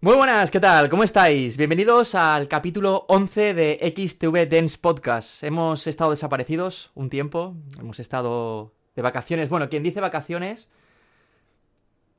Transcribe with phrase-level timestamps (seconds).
[0.00, 0.88] Muy buenas, ¿qué tal?
[0.88, 1.56] ¿Cómo estáis?
[1.56, 5.42] Bienvenidos al capítulo 11 de XTV Dance Podcast.
[5.42, 9.48] Hemos estado desaparecidos un tiempo, hemos estado de vacaciones.
[9.48, 10.68] Bueno, quien dice vacaciones,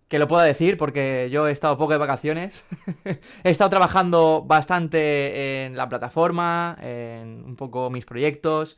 [0.10, 2.66] que lo pueda decir porque yo he estado poco de vacaciones.
[3.06, 8.78] he estado trabajando bastante en la plataforma, en un poco mis proyectos.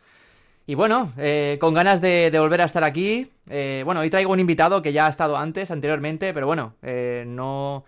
[0.69, 3.31] Y bueno, eh, con ganas de, de volver a estar aquí.
[3.49, 7.23] Eh, bueno, hoy traigo un invitado que ya ha estado antes, anteriormente, pero bueno, eh,
[7.25, 7.85] no,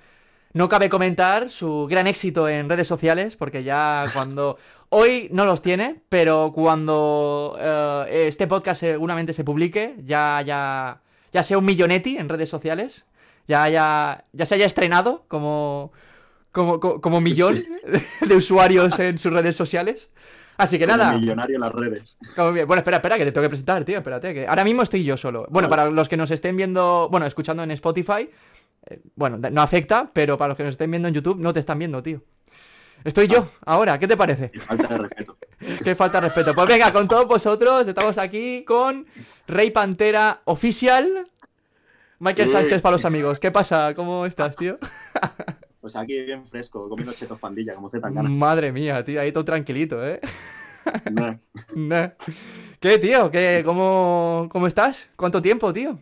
[0.53, 4.57] no cabe comentar su gran éxito en redes sociales, porque ya cuando...
[4.89, 11.43] Hoy no los tiene, pero cuando eh, este podcast seguramente se publique, ya, ya, ya
[11.43, 13.05] sea un millonetti en redes sociales,
[13.47, 15.91] ya, ya, ya se haya estrenado como,
[16.51, 17.63] como, como, como millón
[18.27, 20.09] de usuarios en sus redes sociales.
[20.57, 21.17] Así que Como nada.
[21.17, 22.17] millonario en las redes.
[22.35, 24.33] Bueno, espera, espera, que te tengo que presentar, tío, espérate.
[24.33, 25.45] Que ahora mismo estoy yo solo.
[25.49, 25.81] Bueno, Vale.
[25.83, 28.29] para los que nos estén viendo, bueno, escuchando en Spotify,
[28.87, 31.59] eh, bueno, no afecta, pero para los que nos estén viendo en YouTube, no te
[31.59, 32.21] están viendo, tío.
[33.03, 34.51] Estoy yo, ahora, ¿qué te parece?
[34.53, 35.37] Y falta de respeto.
[35.83, 36.53] Qué falta de respeto.
[36.55, 39.05] Pues venga, con todos vosotros, estamos aquí con
[39.47, 41.23] Rey Pantera Oficial.
[42.19, 42.49] Michael.
[42.49, 43.39] Sánchez para los amigos.
[43.39, 43.93] ¿Qué pasa?
[43.95, 44.77] ¿Cómo estás, tío?
[45.91, 48.31] Pues aquí bien fresco, comiendo chetos pandilla, como tan ganas.
[48.31, 50.21] Madre mía, tío, ahí todo tranquilito, ¿eh?
[51.75, 52.09] Nah.
[52.79, 53.29] ¿Qué, tío?
[53.29, 55.09] ¿Qué, cómo, ¿Cómo estás?
[55.15, 55.99] ¿Cuánto tiempo, tío?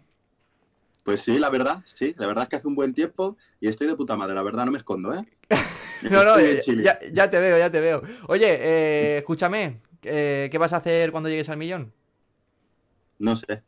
[1.04, 3.88] Pues sí, la verdad, sí, la verdad es que hace un buen tiempo y estoy
[3.88, 5.26] de puta madre, la verdad no me escondo, ¿eh?
[6.10, 6.84] No, no, eh, Chile.
[6.84, 8.02] ya, ya te veo, ya te veo.
[8.28, 11.92] Oye, eh, escúchame, eh, ¿qué vas a hacer cuando llegues al millón?
[13.18, 13.64] No sé.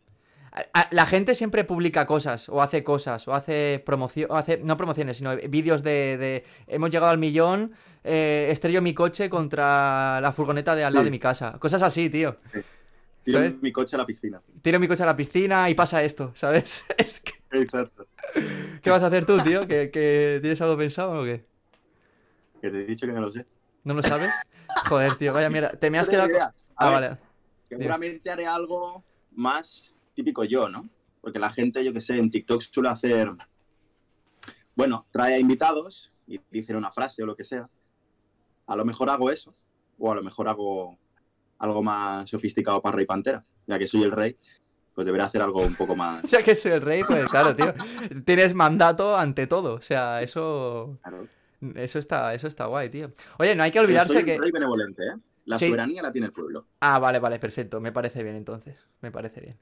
[0.92, 5.36] La gente siempre publica cosas, o hace cosas, o hace promoción, hace, no promociones, sino
[5.38, 7.72] vídeos de, de hemos llegado al millón,
[8.04, 11.06] eh, estrello mi coche contra la furgoneta de al lado Sí.
[11.06, 11.58] de mi casa.
[11.58, 12.38] Cosas así, tío.
[13.24, 13.62] Tiro ¿Sabes?
[13.62, 14.42] mi coche a la piscina.
[14.62, 16.84] Tiro mi coche a la piscina y pasa esto, ¿sabes?
[16.98, 18.08] Es que, Exacto.
[18.82, 19.68] ¿Qué vas a hacer tú, tío?
[19.68, 21.46] ¿Que, que tienes algo pensado o qué?
[22.62, 23.46] Que te he dicho que no lo sé.
[23.84, 24.32] ¿No lo sabes?
[24.90, 25.70] Joder, tío, vaya mierda.
[25.72, 26.30] Te me has No quedado...
[26.75, 27.18] Ah, vale.
[27.64, 30.90] Seguramente haré algo más típico yo, ¿no?
[31.22, 33.32] Porque la gente, yo que sé, en TikTok suele hacer.
[34.76, 37.70] Bueno, trae a invitados y dicen una frase o lo que sea.
[38.68, 39.56] A lo mejor hago eso,
[39.98, 40.98] o a lo mejor hago
[41.60, 43.46] algo más sofisticado para Rey Pantera.
[43.68, 44.38] Ya que soy el rey,
[44.94, 46.24] pues deberé hacer algo un poco más.
[46.32, 47.74] Ya que soy el rey, pues claro, tío.
[48.26, 49.76] Tienes mandato ante todo.
[49.76, 50.98] O sea, eso...
[51.04, 51.28] Claro.
[51.76, 53.12] Eso está, eso está guay, tío.
[53.38, 54.40] Oye, no hay que olvidarse soy que...
[54.40, 55.14] rey benevolente, ¿eh?
[55.51, 55.67] La Sí.
[55.67, 56.66] soberanía la tiene el pueblo.
[56.79, 57.79] Ah, vale, vale, perfecto.
[57.79, 58.75] Me parece bien entonces.
[59.01, 59.56] Me parece bien.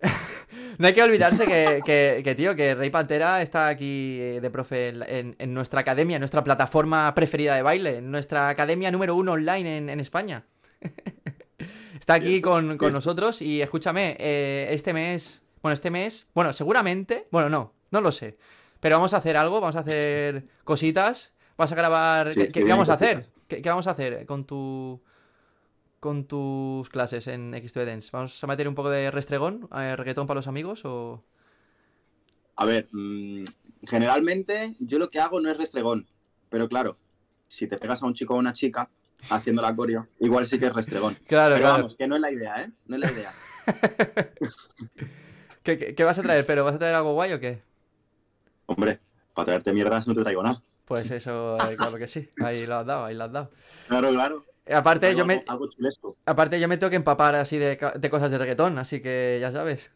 [0.78, 4.50] no hay que olvidarse que, que- que, tío, que Rey Pantera está aquí eh, de
[4.50, 9.14] profe en, en- nuestra academia, en nuestra plataforma preferida de baile, en nuestra academia número
[9.14, 10.44] uno online en, en España.
[11.98, 17.28] está aquí con, con nosotros y escúchame, eh, este mes, bueno, este mes, bueno, seguramente,
[17.30, 18.36] bueno, no, no lo sé,
[18.80, 22.64] pero vamos a hacer algo, vamos a hacer cositas, vas a grabar, Sí, ¿qué, qué-
[22.64, 23.20] vamos a hacer?
[23.46, 25.00] ¿Qué, qué vamos a hacer con tu
[26.02, 28.10] con tus clases en XTV Dance?
[28.12, 31.22] ¿Vamos a meter un poco de restregón, eh, reggaetón para los amigos o...?
[32.56, 33.44] A ver, mm,
[33.84, 36.08] generalmente yo lo que hago no es restregón,
[36.50, 36.98] pero claro,
[37.46, 38.90] si te pegas a un chico o a una chica
[39.30, 41.16] haciendo la coreo, igual sí que es restregón.
[41.28, 41.82] Claro, Pero claro.
[41.84, 42.70] vamos, que no es la idea, ¿eh?
[42.88, 43.32] No es la idea.
[45.62, 46.44] ¿Qué, qué- qué vas a traer?
[46.44, 47.62] ¿Pero vas a traer algo guay o qué?
[48.66, 48.98] Hombre,
[49.34, 50.60] para traerte mierdas no te traigo nada.
[50.84, 52.28] Pues eso, eh, claro que sí.
[52.42, 53.50] Ahí lo has dado, ahí lo has dado.
[53.86, 54.44] Claro, claro.
[54.72, 56.16] Eh, Aparte yo, me, algo, chulesco.
[56.24, 57.76] aparte, yo me tengo que empapar así de,
[58.10, 59.92] cosas de reggaetón, así que ya sabes.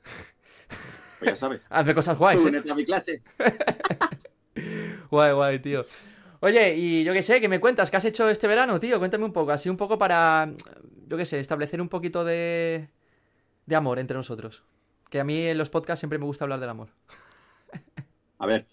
[1.19, 1.63] Pues ya sabes.
[1.71, 2.47] Hazme cosas guays, ¿eh?
[2.47, 3.23] únete a mi clase.
[5.11, 5.87] Guay, guay, tío.
[6.41, 7.91] Oye, y yo qué sé, ¿qué me cuentas?
[7.91, 8.99] ¿Qué has hecho este verano, tío?
[8.99, 10.53] Cuéntame un poco, así un poco para,
[11.07, 12.89] yo qué sé, establecer un poquito de,
[13.65, 14.63] de amor entre nosotros.
[15.09, 16.89] Que a mí en los podcasts siempre me gusta hablar del amor.
[18.39, 18.67] A ver,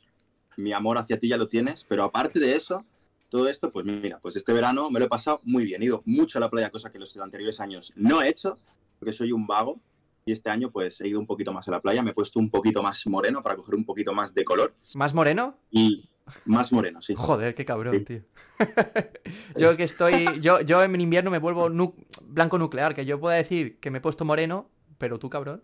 [0.58, 2.86] mi amor hacia ti ya lo tienes, pero aparte de eso,
[3.34, 5.82] todo esto, pues mira, pues este verano me lo he pasado muy bien.
[5.82, 8.60] He ido mucho a la playa, cosa que los anteriores años no he hecho,
[9.00, 9.80] porque soy un vago.
[10.24, 12.38] Y este año, pues he ido un poquito más a la playa, me he puesto
[12.40, 14.76] un poquito más moreno para coger un poquito más de color.
[14.94, 15.58] ¿Más moreno?
[15.72, 16.08] Y
[16.46, 17.16] más moreno, sí.
[17.18, 18.06] Joder, qué cabrón, Sí.
[18.06, 18.22] tío.
[19.58, 21.96] yo que estoy, yo, yo en invierno me vuelvo nu-
[22.26, 24.70] blanco nuclear, que yo pueda decir que me he puesto moreno,
[25.00, 25.64] pero tú, cabrón.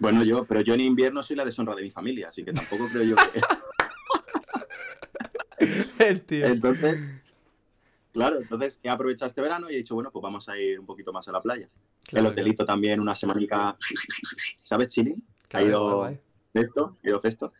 [0.00, 2.88] Bueno, yo, pero yo en invierno soy la deshonra de mi familia, así que tampoco
[2.88, 3.40] creo yo que.
[6.08, 6.46] El tío.
[6.46, 7.04] Entonces,
[8.12, 10.86] claro, entonces he aprovechado este verano y he dicho, bueno, pues vamos a ir un
[10.86, 11.68] poquito más a la playa.
[12.04, 13.76] Claro, el hotelito también, una semanica,
[14.62, 14.88] ¿sabes?
[14.88, 15.22] Chilling.
[15.48, 16.18] claro, ha ido guay,
[16.52, 16.62] guay.
[16.64, 17.52] esto, ha ido festo.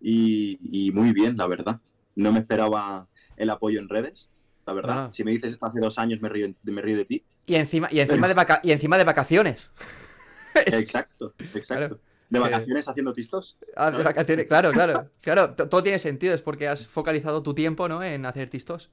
[0.00, 1.80] Y, y muy bien, la verdad.
[2.14, 4.28] No me esperaba el apoyo en redes,
[4.66, 4.94] la verdad.
[5.06, 5.12] No.
[5.12, 7.24] Si me dices hace dos años me río, me río de ti.
[7.46, 9.70] Y encima, y encima, de, vaca- y encima de vacaciones.
[10.54, 12.00] Es- Exacto, exacto.
[12.28, 13.56] De vacaciones haciendo TikToks.
[13.76, 15.10] Ah, de vacaciones, claro, claro.
[15.20, 18.02] Claro, todo tiene sentido, es porque has focalizado tu tiempo, ¿no?
[18.02, 18.90] En hacer tistos.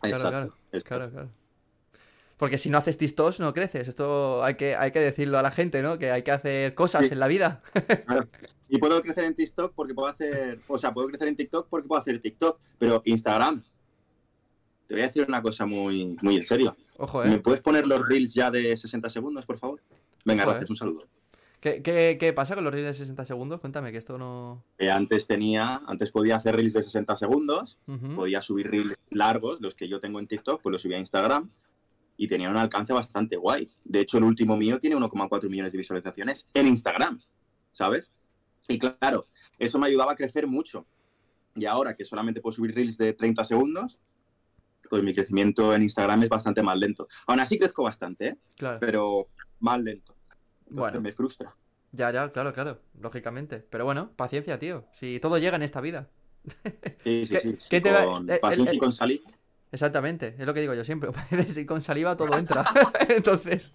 [0.00, 0.28] Claro, Exacto.
[0.30, 0.88] claro, exacto.
[0.88, 1.28] claro, claro.
[2.38, 3.86] Porque si no haces tistos, no creces.
[3.86, 5.98] Esto hay que, hay que decirlo a la gente, ¿no?
[5.98, 7.12] Que hay que hacer cosas Sí.
[7.12, 7.62] en la vida.
[8.06, 8.28] Claro.
[8.68, 11.86] Y puedo crecer en TikTok porque puedo hacer, o sea, puedo crecer en TikTok porque
[11.86, 13.62] puedo hacer TikTok, pero Instagram.
[14.88, 16.74] Te voy a decir una cosa muy, muy en serio.
[16.96, 17.38] Ojo, ¿Me ¿eh?
[17.38, 19.82] puedes poner los reels ya de 60 segundos, por favor?
[20.24, 20.56] Venga, Joder.
[20.58, 21.04] gracias, un saludo.
[21.62, 23.60] ¿Qué, qué, qué pasa con los reels de 60 segundos?
[23.60, 24.64] Cuéntame, que esto no...
[24.78, 27.78] Eh, antes tenía, antes podía hacer reels de 60 segundos,
[28.16, 31.48] podía subir reels largos, los que yo tengo en TikTok, pues los subía a Instagram
[32.16, 33.70] y tenía un alcance bastante guay.
[33.84, 37.22] De hecho, el último mío tiene 1,4 millones de visualizaciones en Instagram,
[37.70, 38.10] ¿sabes?
[38.66, 40.84] Y claro, eso me ayudaba a crecer mucho.
[41.54, 44.00] Y ahora que solamente puedo subir reels de 30 segundos,
[44.90, 47.06] pues mi crecimiento en Instagram es bastante más lento.
[47.28, 48.38] Aún así crezco bastante, ¿eh?
[48.56, 48.80] Claro.
[48.80, 49.28] pero
[49.60, 50.16] más lento.
[50.72, 51.00] Entonces Bueno.
[51.00, 51.54] me frustra.
[51.92, 53.58] Ya, ya, claro, claro, lógicamente.
[53.68, 54.84] Pero bueno, paciencia, tío.
[54.98, 56.08] Si todo llega en esta vida.
[57.04, 57.68] Sí, sí, ¿Qué- sí.
[57.68, 59.24] qué con eh, paciencia el- y con saliva.
[59.70, 61.10] Exactamente, es lo que digo yo siempre.
[61.54, 62.64] Si con saliva todo entra.
[63.08, 63.72] Entonces.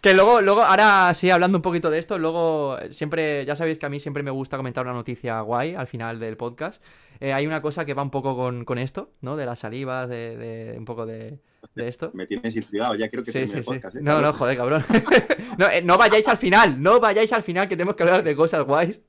[0.00, 3.78] Que luego, luego, ahora sí, hablando un poquito de esto, luego eh, siempre, ya sabéis
[3.78, 6.82] que a mí siempre me gusta comentar una noticia guay al final del podcast.
[7.20, 9.36] Eh, hay una cosa que va un poco con, con esto, ¿no?
[9.36, 11.38] De las salivas, de, de un poco de,
[11.74, 12.10] de esto.
[12.14, 13.70] Me tienes intrigado, ya quiero que Sí, sí, el sí.
[13.70, 14.00] podcast, ¿eh?
[14.02, 14.84] No, no, joder, cabrón.
[15.58, 18.34] no, eh, no vayáis al final, no vayáis al final que tenemos que hablar de
[18.36, 19.00] cosas guays.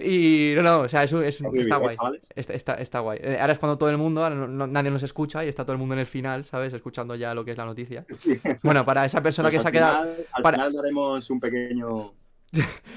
[0.00, 1.96] Y no, no, o sea, es, un- es un- está ¿eh, guay.
[2.34, 3.18] Está, está, está guay.
[3.22, 5.72] Eh, ahora es cuando todo el mundo, ahora no- nadie nos escucha y está todo
[5.74, 6.72] el mundo en el final, ¿sabes?
[6.72, 8.04] Escuchando ya lo que es la noticia.
[8.62, 10.10] Bueno, para esa persona Pues que se ha quedado.
[10.32, 12.14] al para- final daremos un pequeño.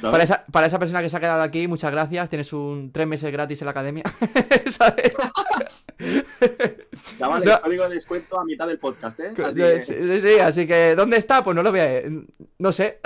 [0.01, 2.29] Para esa, para esa persona que se ha quedado aquí, muchas gracias.
[2.29, 4.03] Tienes un tres meses gratis en la academia.
[4.69, 5.13] ¿Sabes?
[7.17, 7.61] Chavales, No.
[7.61, 9.31] código de descuento a mitad del podcast, ¿eh?
[9.43, 11.43] Así Sí, sí, sí, así que, ¿dónde está?
[11.43, 12.01] Pues no lo voy a.
[12.57, 12.99] No sé.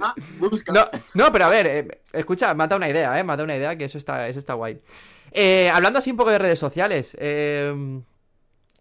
[0.00, 0.72] ah, busca.
[0.72, 3.24] No, no, pero a ver, eh, escucha, me ha dado una idea, ¿eh?
[3.24, 4.80] Me ha dado una idea que eso está, eso está guay.
[5.32, 7.72] Eh, hablando así un poco de redes sociales, eh,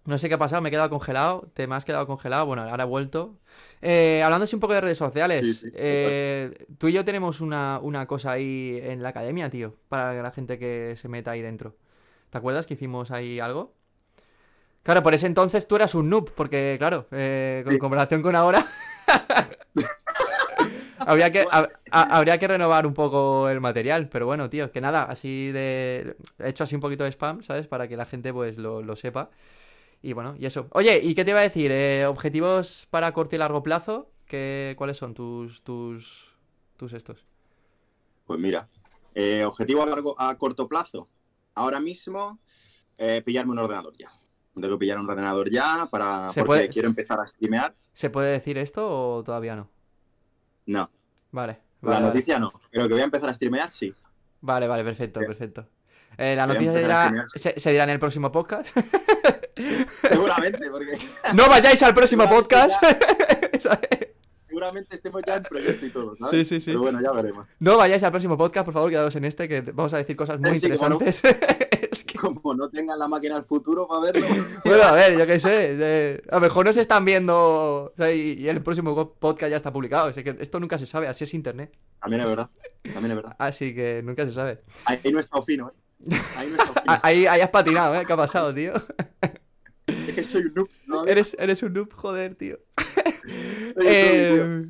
[0.06, 2.64] no sé qué ha pasado, me he quedado congelado, te me has quedado congelado, bueno,
[2.64, 3.38] ahora he vuelto.
[3.82, 7.42] Eh, hablando así un poco de redes sociales, Sí, sí, eh, tú y yo tenemos
[7.42, 11.42] una, una cosa ahí en la academia, tío, para la gente que se meta ahí
[11.42, 11.76] dentro.
[12.30, 13.74] ¿Te acuerdas que hicimos ahí algo?
[14.84, 17.80] Claro, por ese entonces tú eras un noob, porque claro, eh, con Sí.
[17.80, 18.66] comparación con ahora...
[21.00, 25.04] Habría que, ha- habría que renovar un poco el material, pero bueno, tío, que nada,
[25.04, 26.16] así de...
[26.40, 27.68] He hecho así un poquito de spam, ¿sabes?
[27.68, 29.30] Para que la gente pues lo, lo sepa.
[30.02, 30.68] Y bueno, y eso.
[30.72, 31.72] Oye, ¿y qué te iba a decir?
[31.72, 34.12] Eh, ¿Objetivos para corto y largo plazo?
[34.26, 36.34] ¿Qué, ¿Cuáles son tus, tus,
[36.78, 37.26] tus estos?
[38.26, 38.70] Pues mira,
[39.16, 41.10] eh, objetivo a, largo, a corto plazo.
[41.56, 42.40] Ahora mismo,
[42.98, 44.12] eh, pillarme un ordenador ya.
[44.54, 47.76] Tengo que pillar un ordenador ya para ¿Se porque puede- quiero empezar a streamear.
[47.94, 48.88] ¿Se puede decir esto
[49.18, 49.70] o todavía no?
[50.68, 50.90] No,
[51.32, 52.08] Vale, la vale, vale.
[52.08, 52.54] noticia no.
[52.72, 53.94] Pero que voy a empezar a streamear, sí.
[54.42, 55.68] Vale, vale, perfecto, perfecto.
[56.22, 58.76] Eh, la noticia se dirá, se, se en el próximo podcast.
[60.02, 60.98] Seguramente, porque
[61.34, 62.82] ¡No vayáis al próximo podcast!
[64.48, 66.32] Seguramente estemos ya en proyecto y todo, ¿sabes?
[66.48, 66.66] Sí, sí, sí.
[66.72, 67.48] Pero bueno, ya veremos.
[67.60, 70.40] No vayáis al próximo podcast, por favor, quedaos en este, que vamos a decir cosas
[70.40, 70.74] muy Sí, no.
[70.74, 71.22] interesantes.
[71.24, 74.28] Es que- Como no tengan la máquina del futuro para verlo.
[74.66, 75.78] Bueno, a ver, yo qué sé.
[75.80, 79.58] eh, a lo mejor nos están viendo o sea, y, y el próximo podcast ya
[79.58, 80.10] está publicado.
[80.10, 81.78] Así que esto nunca se sabe, así es internet.
[82.02, 82.50] También es verdad.
[82.84, 83.36] También es verdad.
[83.40, 84.62] Así que nunca se sabe.
[84.86, 85.89] Ahí no he estado fino, ¿eh?
[86.36, 87.26] Ahí.
[87.28, 88.04] Ah, has patinado, ¿eh?
[88.06, 88.74] ¿Qué ha pasado, tío?
[89.88, 90.70] Es que soy un noob.
[90.88, 91.06] ¿no?
[91.06, 92.60] Eres, eres un noob, joder, tío.
[93.26, 93.84] Noob, tío.
[93.84, 94.66] Eh,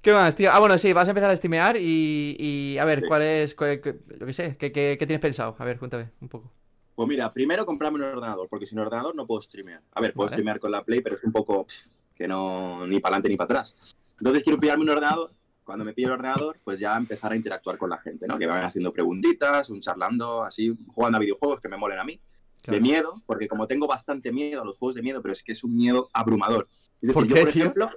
[0.00, 0.50] ¿Qué más, tío?
[0.52, 3.06] Ah, bueno, sí, vas a empezar a streamear y, y a ver, Sí.
[3.08, 5.54] ¿cuál es, cuál- qué- lo que sé, ¿qué, qué, qué tienes pensado?
[5.58, 6.52] A ver, cuéntame un poco.
[6.94, 9.82] Pues mira, primero comprarme un ordenador, porque sin ordenador no puedo streamear.
[9.92, 10.34] A ver, puedo Vale.
[10.34, 11.84] streamear con la Play, pero es un poco pff,
[12.16, 13.76] que no ni para adelante ni para atrás.
[14.18, 15.30] Entonces quiero pillarme un ordenador.
[15.68, 18.38] Cuando me pillo el ordenador, pues ya empezar a interactuar con la gente, ¿no?
[18.38, 22.04] Que me vayan haciendo preguntitas, un charlando, así, jugando a videojuegos que me molen a
[22.04, 22.18] mí.
[22.62, 22.74] Claro.
[22.74, 25.52] De miedo, porque como tengo bastante miedo a los juegos de miedo, pero es que
[25.52, 26.70] es un miedo abrumador.
[27.02, 27.62] Es decir, ¿Por yo, por tío?
[27.64, 27.90] ejemplo,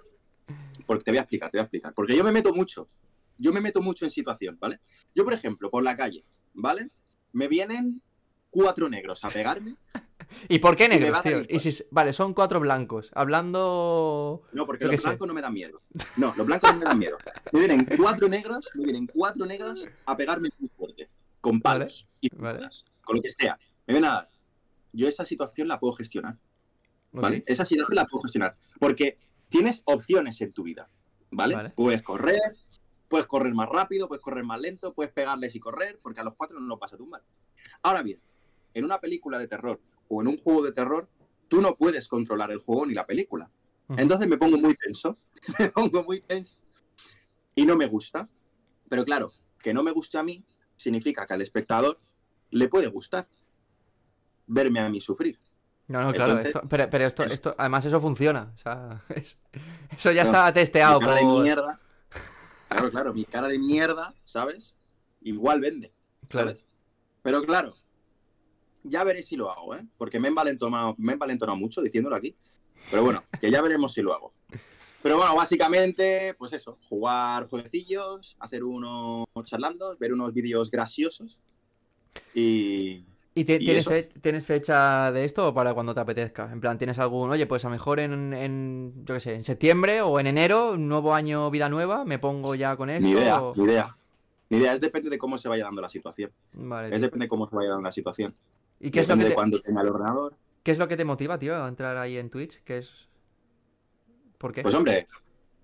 [0.85, 1.93] porque te voy a explicar, te voy a explicar.
[1.93, 2.89] Porque yo me meto mucho.
[3.37, 4.81] Yo me meto mucho en situación, ¿vale?
[5.15, 6.89] Yo, por ejemplo, por la calle, ¿vale?
[7.31, 8.01] Me vienen
[8.49, 9.77] cuatro negros a pegarme.
[10.47, 11.41] ¿Y por qué negros, tío?
[11.49, 13.11] Y si, vale, son cuatro blancos.
[13.13, 14.43] Hablando.
[14.51, 15.07] No, porque Yo los sé.
[15.07, 15.81] blancos no me dan miedo.
[16.17, 17.17] No, los blancos no me dan miedo.
[17.51, 21.09] Me vienen cuatro negros, me vienen cuatro negros a pegarme muy fuerte.
[21.41, 22.67] Con palos y vale.
[23.03, 23.57] con lo que sea.
[23.87, 24.29] Me ven a dar.
[24.93, 26.37] Yo esa situación la puedo gestionar,
[27.11, 27.43] ¿vale?
[27.47, 28.57] Esa situación la puedo gestionar.
[28.79, 29.17] Porque
[29.49, 30.89] tienes opciones en tu vida,
[31.31, 31.55] ¿vale?
[31.55, 31.69] Vale.
[31.71, 32.57] Puedes correr,
[33.07, 36.35] puedes correr más rápido, puedes correr más lento, puedes pegarles y correr, porque a los
[36.35, 37.23] cuatro no los vas a tumbar.
[37.81, 38.19] Ahora bien,
[38.73, 39.79] en una película de terror
[40.13, 41.07] o en un juego de terror,
[41.47, 43.49] tú no puedes controlar el juego ni la película.
[43.97, 45.17] Entonces me pongo muy tenso,
[45.59, 46.57] me pongo muy tenso
[47.55, 48.27] y no me gusta.
[48.89, 50.43] Pero claro, que no me guste a mí
[50.75, 51.99] significa que al espectador
[52.51, 53.27] le puede gustar
[54.47, 55.39] verme a mí sufrir.
[55.87, 58.51] No, no, claro, Entonces, esto- pero, pero esto, es- esto, además eso funciona.
[58.55, 59.37] O sea, es-
[59.91, 60.99] eso ya No, está testeado.
[60.99, 61.79] mi cara de mierda.
[62.69, 64.75] Claro, claro, mi cara de mierda, ¿sabes?
[65.21, 65.93] Igual vende.
[66.29, 66.53] Claro.
[67.23, 67.75] Pero claro,
[68.83, 69.85] ya veré si lo hago, ¿eh?
[69.97, 72.35] Porque me he envalentonado, me he envalentonado mucho diciéndolo aquí.
[72.89, 74.33] Pero bueno, que ya veremos si lo hago.
[75.03, 81.39] Pero bueno, básicamente, pues eso, jugar jueguecillos, hacer unos charlando, ver unos vídeos graciosos
[82.33, 83.05] y...
[83.33, 83.91] ¿Y, te- ¿Y tienes, eso?
[83.91, 86.51] fe- tienes fecha de esto o para cuando te apetezca?
[86.51, 89.45] En plan, ¿tienes algún, oye, pues a lo mejor en, en yo qué sé, en
[89.45, 93.07] septiembre o en enero, nuevo año, vida nueva, me pongo ya con esto?
[93.07, 93.97] Ni idea, o- ni idea.
[94.49, 96.29] Ni idea, es depende de cómo se vaya dando la situación.
[96.51, 96.93] Vale.
[96.93, 98.35] Es depende de cómo se vaya dando la situación.
[98.83, 100.35] ¿Y qué es, lo que de te, cuándo tenga el ordenador.
[100.63, 102.61] qué es lo que te motiva, tío, a entrar ahí en Twitch?
[102.63, 103.07] ¿Qué es...?
[104.37, 104.63] ¿Por qué?
[104.63, 105.07] Pues hombre,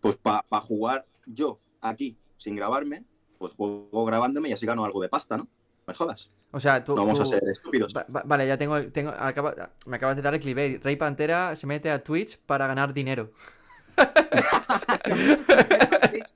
[0.02, 3.04] pues para jugar yo aquí sin grabarme,
[3.40, 5.48] pues juego grabándome y así gano algo de pasta, ¿no?
[5.88, 6.32] Me jodas.
[6.52, 6.96] O sea, tú...
[6.96, 7.94] No vamos a ser estúpidos.
[7.96, 10.84] Va- va- vale, ya tengo, tengo acaba- me acabas de dar el clickbait.
[10.84, 13.32] Rey Pantera se mete a Twitch para ganar dinero.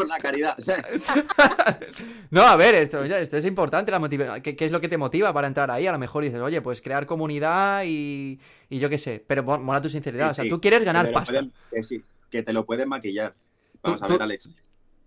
[0.00, 0.56] Por la caridad.
[2.30, 4.96] No, a ver, esto, esto es importante, la motiva- ¿Qué, qué es lo que te
[4.98, 5.86] motiva para entrar ahí?
[5.86, 8.38] A lo mejor dices, oye, pues crear comunidad y,
[8.68, 10.84] y yo qué sé, pero mo- mola tu sinceridad, Sí, o sea, tú quieres Que
[10.86, 11.32] ganar lo pasta.
[11.32, 13.34] pueden- que sí, que te lo pueden maquillar.
[13.82, 14.50] Vamos Tú- a tú- ver, Alex.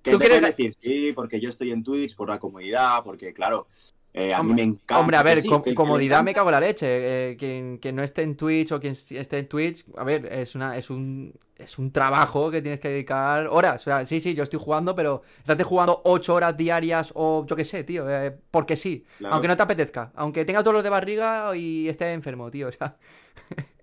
[0.01, 3.33] Que tú te quieres decir, sí, porque yo estoy en Twitch, por la comunidad, porque
[3.33, 3.67] claro,
[4.13, 4.99] eh, a mí Hombre- me encanta.
[4.99, 6.39] Hombre, a que ver, sí, com- que- que comodidad me encanta.
[6.41, 6.85] cago en la leche.
[7.31, 10.55] eh, quien, quien no esté en Twitch o quien esté en Twitch, a ver, es
[10.55, 11.33] una, es un,
[11.63, 13.81] es un trabajo que tienes que dedicar horas.
[13.81, 17.55] O sea, sí, sí, yo estoy jugando, pero estate jugando ocho horas diarias o yo
[17.55, 19.05] qué sé, tío, eh, porque sí.
[19.17, 19.33] Claro.
[19.35, 22.67] Aunque no te apetezca, aunque tenga todos los de barriga y esté enfermo, tío.
[22.67, 22.97] O sea,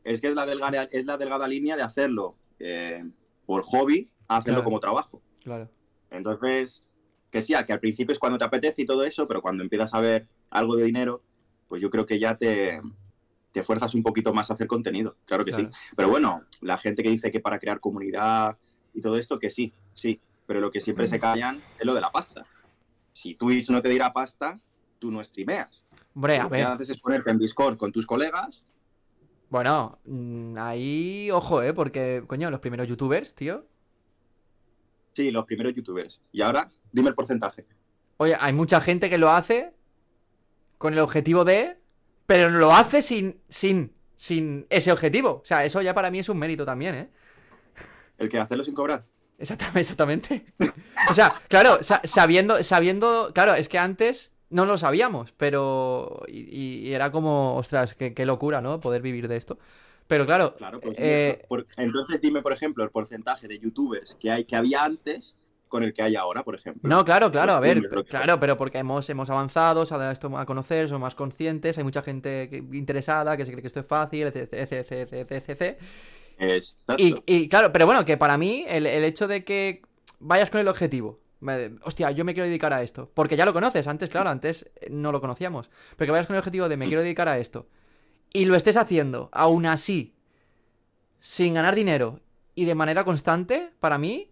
[0.04, 3.04] Es que es la delgada, es la delgada línea de hacerlo eh,
[3.46, 4.64] por hobby a hacerlo Claro.
[4.64, 5.22] como trabajo.
[5.42, 5.68] claro.
[6.10, 6.90] Entonces,
[7.30, 9.94] que sí, que al principio es cuando te apetece y todo eso, pero cuando empiezas
[9.94, 11.22] a ver algo de dinero,
[11.68, 12.80] pues yo creo que ya te,
[13.52, 15.70] te fuerzas un poquito más a hacer contenido, claro que Claro.
[15.72, 15.92] sí.
[15.96, 18.56] Pero bueno, la gente que dice que para crear comunidad
[18.94, 22.00] y todo esto, que sí, sí, pero lo que siempre se callan es lo de
[22.00, 22.46] la pasta.
[23.12, 24.58] Si Twitch no te dirá pasta,
[24.98, 25.84] tú no streameas.
[26.14, 26.66] Hombre, a lo que ver.
[26.66, 28.66] haces es ponerte en Discord con tus colegas.
[29.48, 33.66] Bueno, mm, ahí, ojo, eh, porque, coño, los primeros youtubers, tío.
[35.12, 36.22] Sí, los primeros youtubers.
[36.30, 37.66] Y ahora, dime el porcentaje.
[38.18, 39.74] Oye, hay mucha gente que lo hace
[40.78, 41.79] con el objetivo de,
[42.30, 45.40] pero lo hace sin, sin, sin ese objetivo.
[45.42, 47.08] O sea, eso ya para mí es un mérito también, ¿eh?
[48.18, 49.04] El que hacerlo sin cobrar.
[49.36, 50.44] Exactamente, exactamente.
[51.10, 56.88] O sea, claro, sa- sabiendo, sabiendo, claro, es que antes no lo sabíamos, pero y,
[56.88, 58.78] y era como, ostras, qué, qué locura, ¿no?
[58.78, 59.58] Poder vivir de esto.
[60.06, 61.42] Pero claro, Claro, pues eh,
[61.78, 65.36] entonces dime, por ejemplo, el porcentaje de youtubers que hay que había antes
[65.70, 66.86] con el que hay ahora, por ejemplo.
[66.90, 69.94] No, claro, claro, a Pues, ver, creo que- claro, pero porque hemos, hemos avanzado, se
[69.94, 73.62] ha dado esto a conocer, somos más conscientes, hay mucha gente interesada que se cree
[73.62, 75.78] que esto es fácil, etc, etc, etc, etc.
[76.38, 77.02] Exacto.
[77.02, 79.82] Y, y claro, pero bueno, que para mí el, el hecho de que
[80.18, 83.52] vayas con el objetivo, me- hostia, yo me quiero dedicar a esto, porque ya lo
[83.52, 86.86] conoces, antes, claro, antes no lo conocíamos, pero que vayas con el objetivo de me
[86.86, 87.68] quiero dedicar a esto,
[88.32, 90.14] y lo estés haciendo, aún así,
[91.20, 92.20] sin ganar dinero
[92.56, 94.29] y de manera constante, para mí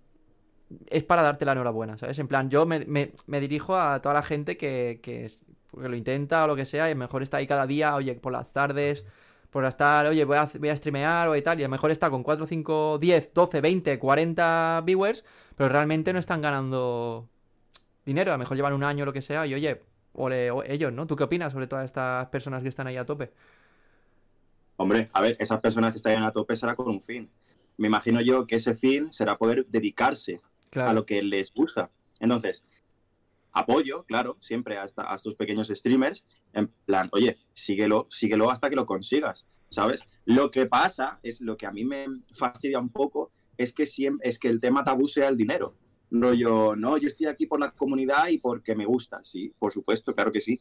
[0.88, 2.18] es para darte la enhorabuena, ¿sabes?
[2.18, 5.30] En plan, yo me, me- me dirijo a toda la gente que, que,
[5.76, 8.52] lo intenta o lo que sea, y mejor está ahí cada día, oye, por las
[8.52, 9.04] tardes,
[9.50, 11.90] por estar, oye, voy a, voy a streamear o y tal, y a lo mejor
[11.90, 15.24] está con 4, 5, 10, 12, 20, 40 viewers,
[15.56, 17.28] pero realmente no están ganando
[18.06, 19.80] dinero, a lo mejor llevan un año o lo que sea, y oye,
[20.14, 20.30] o
[20.64, 21.06] ellos, ¿no?
[21.06, 23.32] ¿Tú qué opinas sobre todas estas personas que están ahí a tope?
[24.76, 27.30] Hombre, a ver, esas personas que están a tope será con un fin.
[27.76, 31.90] Me imagino yo que ese fin será poder dedicarse Claro, a lo que les gusta.
[32.20, 32.66] Entonces,
[33.52, 38.70] apoyo, claro, siempre a, esta- a estos pequeños streamers, en plan, oye, síguelo, síguelo hasta
[38.70, 40.06] que lo consigas, ¿sabes?
[40.24, 44.28] Lo que pasa es lo que a mí me fastidia un poco, es que, siempre,
[44.28, 45.74] es que el tema tabú sea el dinero.
[46.10, 50.14] Rollo, no, yo estoy aquí por la comunidad y porque me gusta, sí, por supuesto,
[50.14, 50.60] claro que sí.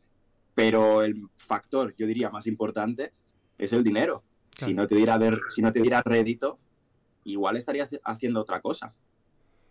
[0.56, 3.14] Pero el factor, yo diría, más importante
[3.58, 4.24] es el dinero.
[4.66, 5.20] Si no te diera,
[5.54, 6.58] si no te diera rédito,
[7.26, 8.96] igual estarías haciendo otra cosa.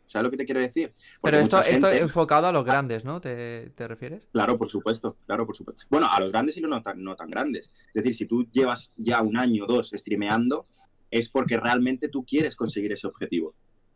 [0.06, 0.92] ¿Sabes lo que te quiero decir?
[1.20, 3.20] Porque pero esto, esto gente- enfocado a los grandes, ¿no?
[3.20, 4.28] ¿Te, te refieres?
[4.32, 5.84] Claro, por supuesto, claro, por supuesto.
[5.90, 7.72] Bueno, a los grandes y los no tan, no tan grandes.
[7.88, 10.66] Es decir, si tú llevas ya un año o dos streameando,
[11.10, 13.54] es porque realmente tú quieres conseguir ese objetivo,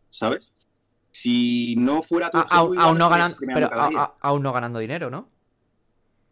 [0.09, 0.53] ¿sabes?
[1.13, 5.11] Si no fuera tu A- objetivo, aún, no streameando pero a- aún no ganando dinero,
[5.11, 5.29] ¿no?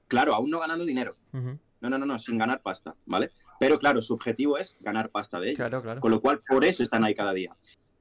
[0.08, 1.16] Claro, aún no ganando dinero.
[1.32, 3.30] No, no, no, no, sin ganar pasta, ¿vale?
[3.60, 5.56] Pero claro, su objetivo es ganar pasta de ello.
[5.56, 6.00] Claro, claro.
[6.00, 7.54] Con lo cual, por eso están ahí cada día.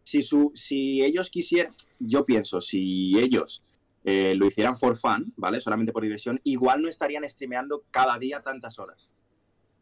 [0.08, 3.62] Si, su, si ellos quisieran, yo pienso, si ellos
[4.06, 5.60] eh, lo hicieran for fun, ¿vale?
[5.60, 9.12] Solamente por diversión, igual no estarían streameando cada día tantas horas.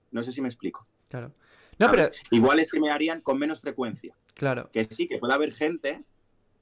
[0.10, 0.88] No sé si me explico.
[1.10, 1.32] Claro.
[1.77, 2.10] No, pero...
[2.32, 4.15] Igual streamearían con menos frecuencia.
[4.34, 4.72] Claro.
[4.72, 6.03] Que sí, que puede haber gente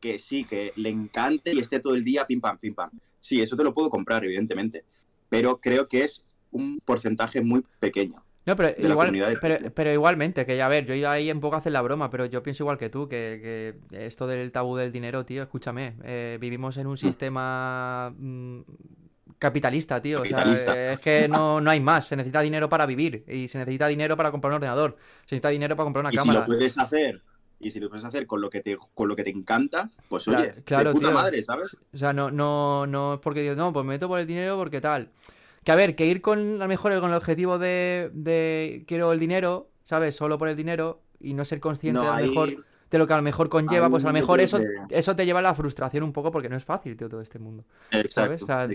[0.02, 2.92] que sí, que le encante y esté todo el día pim pam, pim pam.
[3.22, 4.84] Sí, eso te lo puedo comprar, evidentemente.
[5.30, 8.26] Pero creo que es un porcentaje muy pequeño.
[8.46, 9.40] No, pero, igual,
[9.74, 12.44] pero, igualmente, que ya a ver, yo ahí en poco hacer la broma, pero yo
[12.44, 16.88] pienso igual que tú, que, esto del tabú del dinero, tío, escúchame, eh, vivimos en
[16.88, 16.98] un mm.
[16.98, 18.62] sistema mm,
[19.40, 20.22] capitalista, tío.
[20.22, 22.08] O sea, es que no, no, hay más.
[22.08, 24.98] Se necesita dinero para vivir y se necesita dinero para comprar un ordenador.
[25.22, 26.46] Se necesita dinero para comprar una ¿Y cámara.
[26.46, 27.22] Si lo puedes hacer
[27.60, 30.28] y si lo puedes hacer con lo que te, con lo que te encanta, pues
[30.28, 31.78] oye, claro, de puta madre, ¿sabes?
[31.94, 34.58] O sea, no, no, no es porque digo, no, pues me meto por el dinero
[34.58, 35.10] porque tal.
[35.64, 39.12] Que a ver, que ir con a lo mejor con el objetivo de, de quiero
[39.14, 40.16] el dinero, ¿sabes?
[40.16, 43.18] Solo por el dinero y no ser consciente a lo mejor de lo que a
[43.18, 46.14] lo mejor conlleva, pues a lo mejor eso, eso te lleva a la frustración un
[46.14, 47.66] poco porque no es fácil, tío, todo este mundo.
[48.10, 48.44] ¿Sabes?
[48.44, 48.68] O sea,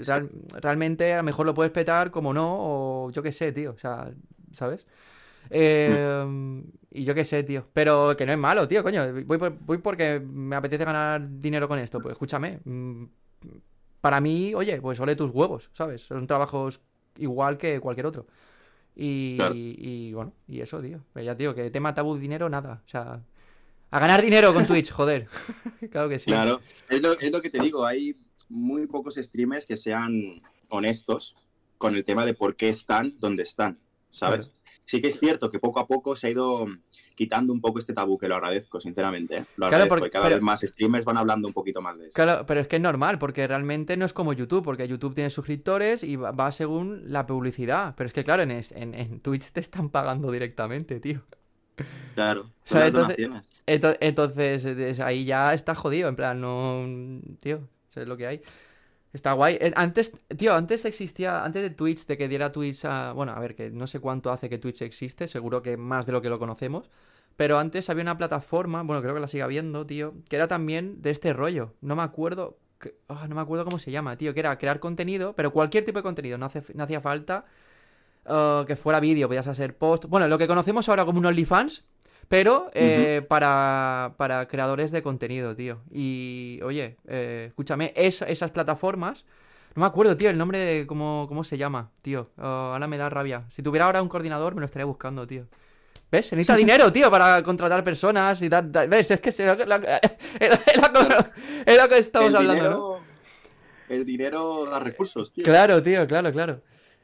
[0.61, 3.71] realmente a lo mejor lo puedes petar como no, o yo qué sé, tío.
[3.71, 4.11] O sea,
[4.51, 4.87] ¿sabes?
[5.51, 7.69] Eh, y yo qué sé, tío.
[7.73, 9.05] Pero que no es malo, tío, coño.
[9.25, 12.01] Voy, voy porque me apetece ganar dinero con esto.
[12.01, 12.59] Pues escúchame.
[14.01, 16.03] Para mí, oye, pues ole tus huevos, ¿sabes?
[16.03, 16.81] Son trabajos
[17.17, 18.27] igual que cualquier otro.
[18.95, 21.01] Y, bueno, y eso, tío.
[21.13, 22.83] Pero ya, tío, que tema tabú dinero, nada.
[22.85, 23.21] O sea,
[23.91, 25.29] a ganar dinero con Twitch, joder.
[25.91, 26.27] claro que sí.
[26.27, 27.87] Claro, es lo, es lo, que te digo.
[27.87, 28.17] Hay
[28.49, 31.37] muy pocos streamers que sean honestos
[31.79, 33.79] con el tema de por qué están donde están,
[34.11, 34.53] ¿sabes?
[34.89, 36.67] Sí que es cierto que poco a poco se ha ido
[37.15, 39.37] quitando un poco este tabú, que lo agradezco, sinceramente.
[39.37, 39.45] ¿eh?
[39.57, 42.15] Lo agradezco, porque, cada vez más streamers van hablando un poquito más de eso.
[42.15, 45.29] Claro, pero es que es normal, porque realmente no es como YouTube, porque YouTube tiene
[45.29, 47.93] suscriptores y va, según la publicidad.
[47.99, 51.23] Pero es que, claro, en, en Twitch te están pagando directamente, tío.
[52.15, 52.51] Claro.
[54.01, 57.21] entonces, ahí ya está jodido, en plan, no.
[57.41, 58.41] Tío, es lo que hay.
[59.13, 59.57] Está guay.
[59.61, 63.13] Eh, antes, tío, antes existía, antes de Twitch, de que diera Twitch a.
[63.13, 66.13] Bueno, a ver, que no sé cuánto hace que Twitch existe, seguro que más de
[66.13, 66.91] lo que lo conocemos.
[67.37, 71.01] Pero antes había una plataforma, bueno, creo que la siga viendo, tío, que era también
[71.03, 71.75] de este rollo.
[71.81, 72.59] No me acuerdo.
[73.09, 75.99] Ah, no me acuerdo cómo se llama, tío, que era crear contenido, pero cualquier tipo
[75.99, 77.45] de contenido, no, hace, no hacía falta
[78.27, 80.05] uh, que fuera vídeo, podías hacer post.
[80.07, 81.85] Bueno, lo que conocemos ahora como un OnlyFans,
[82.29, 85.81] pero eh, para, para, creadores de contenido, tío.
[85.91, 89.25] Y, oye, eh, escúchame, esas plataformas...
[89.75, 92.31] No me acuerdo, tío, el nombre de cómo, cómo se llama, tío.
[92.37, 93.45] Uh, ahora me da rabia.
[93.55, 95.47] Si tuviera ahora un coordinador, me lo estaría buscando, tío.
[96.11, 96.27] ¿Ves?
[96.27, 98.71] Se necesita dinero, tío, para contratar personas y tal.
[98.89, 99.11] ¿Ves?
[99.13, 99.57] Es que es lo
[101.89, 102.99] que estamos hablando, ¿no?
[103.89, 105.45] El dinero da recursos, tío.
[105.45, 106.61] Claro, tío, claro, claro.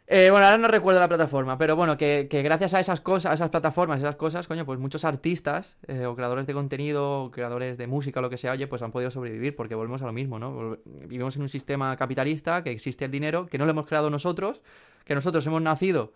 [0.07, 3.35] Eh, bueno, ahora no recuerdo la plataforma, pero bueno, que, gracias a esas cosas, a
[3.35, 7.79] esas plataformas, esas cosas, coño, pues muchos artistas eh, o creadores de contenido, o creadores
[7.79, 10.12] de música, o lo que sea, oye, pues han podido sobrevivir, porque volvemos a lo
[10.12, 10.77] mismo, ¿no?
[10.85, 14.61] Vivimos en un sistema capitalista, que existe el dinero, que no lo hemos creado nosotros,
[15.07, 16.12] que nosotros hemos nacido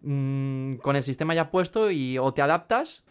[0.00, 3.04] mm, con el sistema ya puesto y o te adaptas,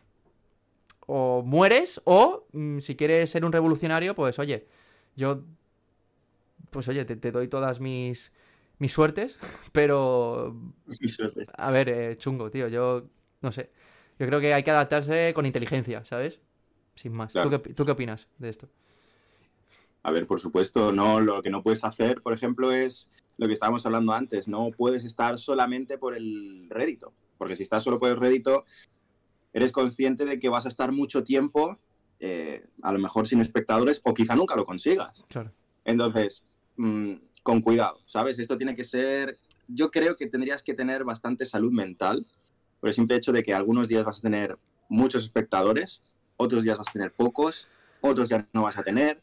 [1.05, 4.65] o mueres, o mm, si quieres ser un revolucionario, pues oye,
[5.15, 5.43] yo,
[6.71, 8.31] pues oye, te doy todas mis
[8.79, 9.37] mis suertes,
[9.71, 10.55] pero...
[11.57, 13.09] A ver, eh, chungo, tío, yo
[13.41, 13.71] no sé.
[14.17, 16.39] Yo creo que hay que adaptarse con inteligencia, ¿sabes?
[16.95, 17.33] Sin más.
[17.33, 18.69] ¿Tú, qué, opinas de esto?
[20.03, 23.53] A ver, por supuesto, no, lo que no puedes hacer, por ejemplo, es lo que
[23.53, 28.09] estábamos hablando antes, no puedes estar solamente por el rédito, porque si estás solo por
[28.09, 28.65] el rédito,
[29.51, 31.77] eres consciente de que vas a estar mucho tiempo,
[32.19, 35.25] eh, a lo mejor sin espectadores, o quizá nunca lo consigas.
[35.27, 35.51] Claro.
[35.83, 36.45] Entonces,
[36.77, 38.39] mm, con cuidado, ¿sabes?
[38.39, 42.25] Esto tiene que ser, yo creo que tendrías que tener bastante salud mental,
[42.79, 44.57] por el simple hecho de que algunos días vas a tener
[44.89, 46.01] muchos espectadores,
[46.37, 47.69] otros días vas a tener pocos,
[48.01, 49.21] otros ya no vas a tener.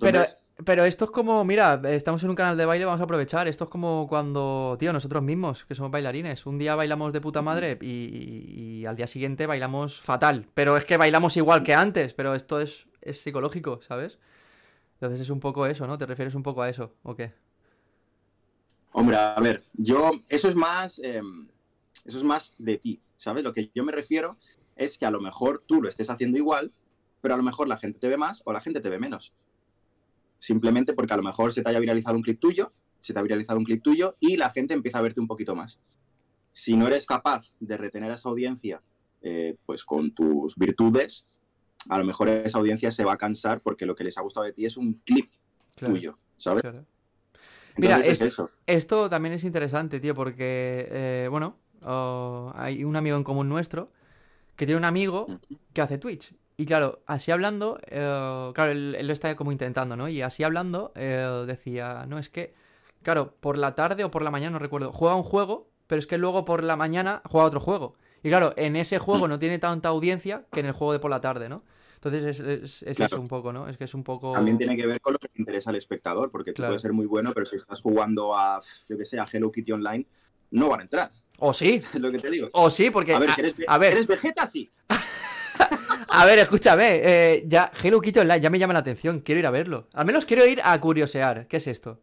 [0.00, 0.24] Pero,
[0.64, 3.46] pero esto es como, mira, estamos en un canal de baile, vamos a aprovechar.
[3.46, 7.40] Esto es como cuando, tío, nosotros mismos, que somos bailarines, un día bailamos de puta
[7.40, 10.48] madre y, al día siguiente bailamos fatal.
[10.54, 14.18] Pero es que bailamos igual que antes, pero esto es, es psicológico, ¿sabes?
[14.94, 15.96] Entonces es un poco eso, ¿no?
[15.98, 17.32] ¿Te refieres un poco a eso o qué?
[18.92, 21.48] Hombre, a ver, yo, eso es más, em,
[22.04, 23.44] eso es más de ti, ¿sabes?
[23.44, 24.36] Lo que yo me refiero
[24.76, 26.72] es que a lo mejor tú lo estés haciendo igual,
[27.20, 29.34] pero a lo mejor la gente te ve más o la gente te ve menos.
[30.38, 33.22] Simplemente porque a lo mejor se te haya viralizado un clip tuyo, se te ha
[33.22, 35.80] viralizado un clip tuyo y la gente empieza a verte un poquito más.
[36.52, 38.82] Si no eres capaz de retener a esa audiencia,
[39.22, 41.26] eh, pues con tus virtudes,
[41.88, 44.46] a lo mejor esa audiencia se va a cansar porque lo que les ha gustado
[44.46, 45.30] de ti es un clip
[45.76, 46.64] tuyo, ¿sabes?
[47.76, 48.00] Mira,
[48.66, 53.90] esto también es interesante, tío, porque, eh, bueno, oh, hay un amigo en común nuestro
[54.56, 55.26] que tiene un amigo
[55.72, 56.34] que hace Twitch.
[56.56, 60.08] Y claro, así hablando, eh, claro, él, él lo está como intentando, ¿no?
[60.08, 62.52] Y así hablando, eh, decía, no, es que,
[63.02, 66.06] claro, por la tarde o por la mañana, no recuerdo, juega un juego, pero es
[66.06, 67.96] que luego por la mañana juega otro juego.
[68.22, 71.10] Y claro, en ese juego no tiene tanta audiencia que en el juego de por
[71.10, 71.62] la tarde, ¿no?
[72.02, 73.14] Entonces es, es- es Claro.
[73.16, 73.68] eso un poco, ¿no?
[73.68, 74.32] Es que es un poco...
[74.32, 76.70] También tiene que ver con lo que le interesa al espectador, porque tú Claro.
[76.70, 79.72] puedes ser muy bueno, pero si estás jugando a, yo que sé, a Hello Kitty
[79.72, 80.06] Online,
[80.52, 81.10] no van a entrar.
[81.38, 82.48] O sí, Es lo que te digo.
[82.52, 83.14] o sí, porque...
[83.14, 84.46] A ver, a- ¿que eres, a ver, ¿eres Vegeta?
[84.46, 84.68] Sí.
[86.12, 89.46] A ver, escúchame, eh, ya Hello Kitty Online ya me llama la atención, quiero ir
[89.46, 89.88] a verlo.
[89.92, 91.46] Al menos quiero ir a curiosear.
[91.46, 92.00] ¿Qué es esto?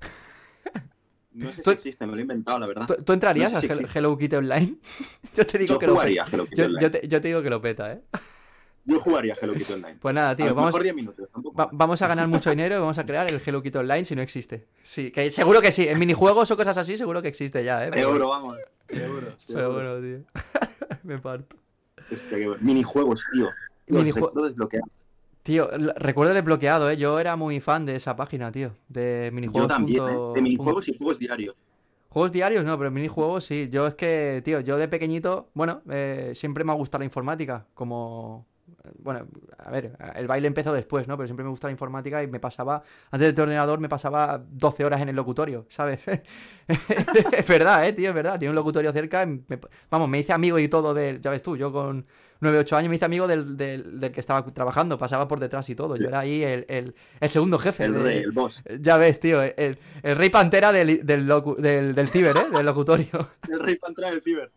[1.32, 2.86] No sé Tú- si existe, me lo he inventado, la verdad.
[2.86, 3.86] ¿Tú, tú entrarías No sé si a.
[3.94, 4.76] Hello Kitty Online?
[5.34, 6.24] yo te digo Yo que lo peta.
[6.90, 8.00] te, yo te digo que lo peta, ¿eh?
[8.86, 9.96] Yo jugaría Hello Kitty Online.
[10.00, 11.56] Pues nada, tío, vamos, mejor 10 minutos, tampoco.
[11.56, 14.14] va- vamos a ganar mucho dinero y vamos a crear el Hello Kitty Online si
[14.16, 14.66] no existe.
[14.82, 15.88] Sí, que seguro que sí.
[15.88, 17.90] En minijuegos o cosas así seguro que existe ya, ¿eh?
[17.90, 18.56] Pero, Seguro, vamos.
[18.88, 19.72] Seguro, pero seguro.
[19.72, 20.42] bueno, tío.
[21.02, 21.56] me parto.
[22.12, 22.62] Hostia, qué bueno.
[22.62, 23.48] Minijuegos, tío.
[23.88, 24.90] Los Minijue- recuerdo desbloqueados.
[25.42, 26.96] Tío, recuerdo el desbloqueado, ¿eh?
[26.96, 28.72] Yo era muy fan de esa página, tío.
[28.88, 29.62] De minijuegos.
[29.62, 30.06] Yo también, ¿eh?
[30.06, 31.54] punto- De minijuegos y juegos diarios.
[32.08, 33.68] Juegos diarios no, pero minijuegos sí.
[33.70, 37.66] Yo es que, tío, yo de pequeñito, bueno, eh, siempre me ha gustado la informática.
[37.74, 38.46] Como.
[38.98, 39.26] Bueno,
[39.58, 41.16] a ver, el baile empezó después, ¿no?
[41.16, 42.82] Pero siempre me gustó la informática y me pasaba.
[43.10, 46.00] Antes del ordenador me pasaba 12 horas en el locutorio, ¿sabes?
[46.68, 48.08] es verdad, ¿eh, tío?
[48.10, 48.38] Es verdad.
[48.38, 49.22] Tiene un locutorio cerca.
[49.22, 49.58] y me-
[49.90, 51.20] vamos, me hice amigo y todo del.
[51.20, 52.06] Ya ves tú, yo con
[52.40, 54.98] 9, 8 años me hice amigo del, del- del que estaba trabajando.
[54.98, 55.96] Pasaba por detrás y todo.
[55.96, 57.84] Yo era ahí el, el- el segundo jefe.
[57.84, 58.62] El de- rey, el boss.
[58.80, 62.46] ya ves, tío, el, el rey pantera del, del, locu- del, del ciber, ¿eh?
[62.52, 63.30] Del locutorio.
[63.50, 64.50] El rey para entrar el ciber.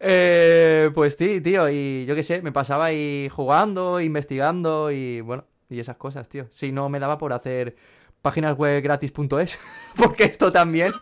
[0.00, 5.44] Eh, pues sí, tío, y yo qué sé, me pasaba ahí jugando, investigando y bueno,
[5.68, 6.46] y esas cosas, tío.
[6.50, 7.76] Si no me daba por hacer
[8.20, 9.58] páginas web gratis.es,
[9.96, 10.92] porque esto también...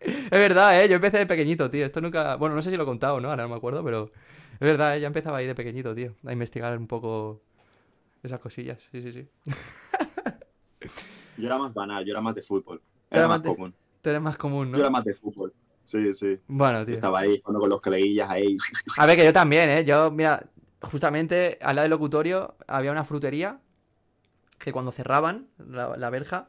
[0.00, 0.88] Es verdad, ¿eh?
[0.88, 1.84] Yo empecé de pequeñito, tío.
[1.84, 2.36] Esto nunca...
[2.36, 3.30] Bueno, no sé si lo he contado, ¿no?
[3.30, 4.10] Ahora no me acuerdo, pero...
[4.52, 5.00] Es verdad, ¿eh?
[5.00, 6.14] Ya empezaba ahí de pequeñito, tío.
[6.24, 7.42] A investigar un poco
[8.22, 8.78] esas cosillas.
[8.92, 9.28] Sí, sí, sí.
[11.36, 12.80] Yo era más banal, yo era más de fútbol.
[13.10, 13.74] Era Era más más de- común.
[14.02, 14.90] Tú eres más común, Yo era ¿no?
[14.92, 15.52] más de fútbol.
[15.88, 16.38] Sí, sí.
[16.48, 16.94] Bueno, tío.
[16.94, 18.58] Estaba ahí, jugando con los coleguillas ahí.
[18.98, 19.84] A ver, que yo también, ¿eh?
[19.84, 20.44] Yo, mira,
[20.82, 23.58] justamente al lado del locutorio había una frutería
[24.58, 26.48] que cuando cerraban la, la verja,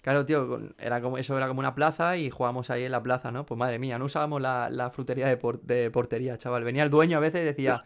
[0.00, 3.30] claro, tío, era como, eso era como una plaza y jugábamos ahí en la plaza,
[3.30, 3.44] ¿no?
[3.44, 6.64] Pues madre mía, no usábamos la, la frutería de, por- de portería, chaval.
[6.64, 7.84] Venía el dueño a veces y decía,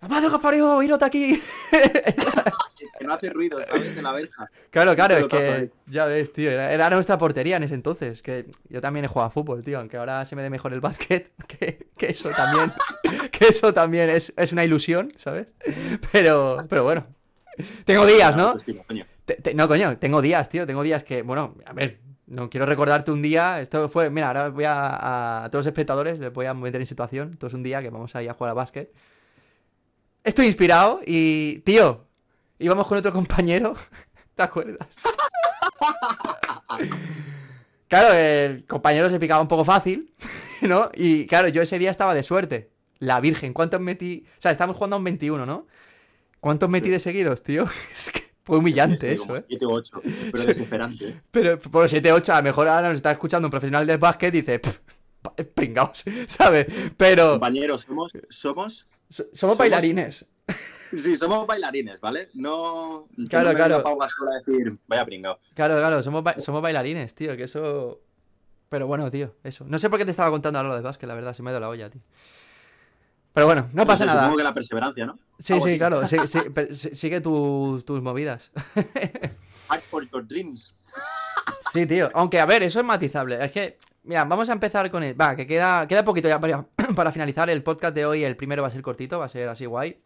[0.00, 1.42] ¡La madre de aquí!
[2.98, 3.94] que no hace ruido, ¿sabes?
[3.96, 4.50] De la verja.
[4.70, 8.46] Claro, claro, es que ya ves, tío, era, era nuestra portería en ese entonces, que
[8.68, 11.32] yo también he jugado a fútbol, tío, aunque ahora se me dé mejor el básquet,
[11.46, 12.72] que, que eso también,
[13.32, 15.48] que eso también es, es una ilusión, ¿sabes?
[16.12, 17.06] Pero, pero bueno,
[17.84, 18.54] tengo días, ¿no?
[18.86, 19.04] Pues.
[19.24, 22.66] Te- te- no, coño, tengo días, tío, tengo días que, bueno, a ver, no quiero
[22.66, 26.46] recordarte un día, esto fue, mira, ahora voy a, a todos los espectadores, les voy
[26.46, 28.54] a meter en situación, esto es un día que vamos a ir a jugar a
[28.54, 28.92] básquet.
[30.24, 32.04] Estoy inspirado y, tío,
[32.58, 33.74] íbamos con otro compañero,
[34.34, 34.88] ¿te acuerdas?
[37.88, 40.12] Claro, el compañero se picaba un poco fácil,
[40.62, 40.90] ¿no?
[40.94, 42.70] Y claro, yo ese día estaba de suerte.
[42.98, 44.24] La Virgen, ¿cuántos metí?
[44.38, 45.66] O sea, estamos jugando a un 21, ¿no?
[46.40, 47.64] ¿Cuántos metí de seguidos, tío?
[47.96, 49.44] Es que fue humillante Sí, eso, ¿eh?
[49.48, 50.00] 7 u 8,
[50.32, 51.08] pero desesperante.
[51.08, 51.20] ¿eh?
[51.30, 54.40] Pero por 7-8, a lo mejor ahora nos está escuchando un profesional del básquet y
[54.40, 54.78] dice, "Pff,
[55.22, 56.66] pa- pringaos, ¿sabes?
[56.96, 60.24] Pero Compañeros, somos, somos, so- somos bailarines.
[60.96, 62.28] Sí, somos bailarines, ¿vale?
[62.34, 63.08] No.
[63.28, 63.84] Claro, no claro.
[63.86, 65.38] a decir, vaya pringao.
[65.54, 68.00] Claro, claro, somos, ba- somos bailarines, tío, que eso...
[68.68, 69.64] Pero bueno, tío, eso.
[69.66, 71.50] No sé por qué te estaba contando ahora lo de básquet, la verdad, se me
[71.50, 72.02] ha ido la olla, tío.
[73.32, 74.20] Pero bueno, no pasa sé, nada.
[74.22, 75.18] Supongo que la perseverancia, ¿no?
[75.38, 76.16] Sí, Algo sí, claro, sí,
[76.74, 78.50] sí, sigue tus, tus movidas.
[79.68, 80.74] Fight for your dreams.
[81.72, 82.10] Sí, tío.
[82.14, 83.42] Aunque, a ver, eso es matizable.
[83.42, 85.18] Es que, mira, vamos a empezar con el.
[85.18, 88.24] Va, que queda, queda poquito ya para, para finalizar el podcast de hoy.
[88.24, 90.02] El primero va a ser cortito, va a ser así guay.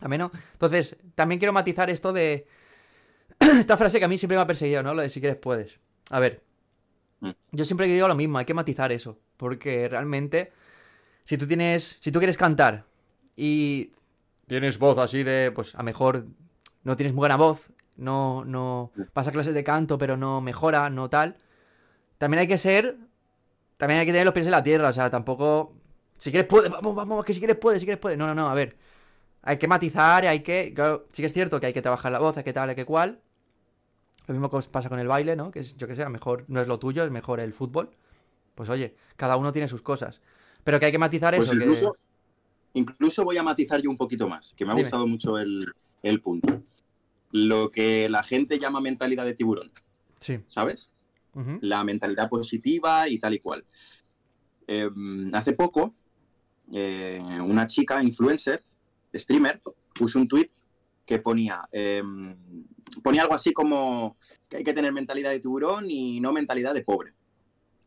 [0.00, 0.30] Ameno.
[0.52, 2.46] Entonces, también quiero matizar esto de.
[3.38, 4.94] Esta frase que a mí siempre me ha perseguido, ¿no?
[4.94, 5.78] Lo de si quieres puedes.
[6.10, 6.42] A ver.
[7.20, 7.30] Mm.
[7.52, 9.18] Yo siempre digo lo mismo, hay que matizar eso.
[9.36, 10.52] Porque realmente,
[11.24, 11.96] si tú tienes.
[12.00, 12.84] Si tú quieres cantar
[13.36, 13.92] y
[14.46, 15.52] tienes voz así de.
[15.52, 16.26] Pues a lo mejor
[16.82, 17.70] no tienes muy buena voz.
[17.96, 18.92] No, no.
[19.14, 21.36] Vas a clases de canto, pero no mejora, no tal.
[22.16, 22.96] También hay que ser.
[23.76, 24.88] También hay que tener los pies en la tierra.
[24.88, 25.74] O sea, tampoco.
[26.18, 28.18] Si quieres puedes, vamos, vamos, que si quieres puedes, si quieres puedes.
[28.18, 28.76] No, no, no, a ver.
[29.42, 30.72] Hay que matizar, hay que.
[30.74, 32.76] Claro, sí que es cierto que hay que trabajar la voz, hay que tal, hay
[32.76, 33.20] que cual.
[34.26, 35.50] Lo mismo pasa con el baile, ¿no?
[35.50, 37.90] Que es, yo que sé, a mejor no es lo tuyo, es mejor el fútbol.
[38.54, 40.20] Pues oye, cada uno tiene sus cosas.
[40.62, 41.64] Pero que hay que matizar Pues eso, que.
[41.64, 41.96] incluso,
[42.74, 44.84] incluso voy a matizar yo un poquito más, que me ha Dime.
[44.84, 45.72] gustado mucho el,
[46.02, 46.62] el punto.
[47.32, 49.72] Lo que la gente llama mentalidad de tiburón,
[50.18, 50.40] Sí.
[50.46, 50.90] ¿sabes?
[51.62, 53.64] La mentalidad positiva y tal y cual.
[54.66, 54.90] Eh,
[55.32, 55.94] hace poco,
[56.72, 58.62] eh, una chica influencer,
[59.14, 59.60] streamer,
[59.94, 60.50] puse un tweet
[61.04, 62.36] que ponía, em,
[63.02, 64.16] ponía algo así como
[64.48, 67.12] que hay que tener mentalidad de tiburón y no mentalidad de pobre.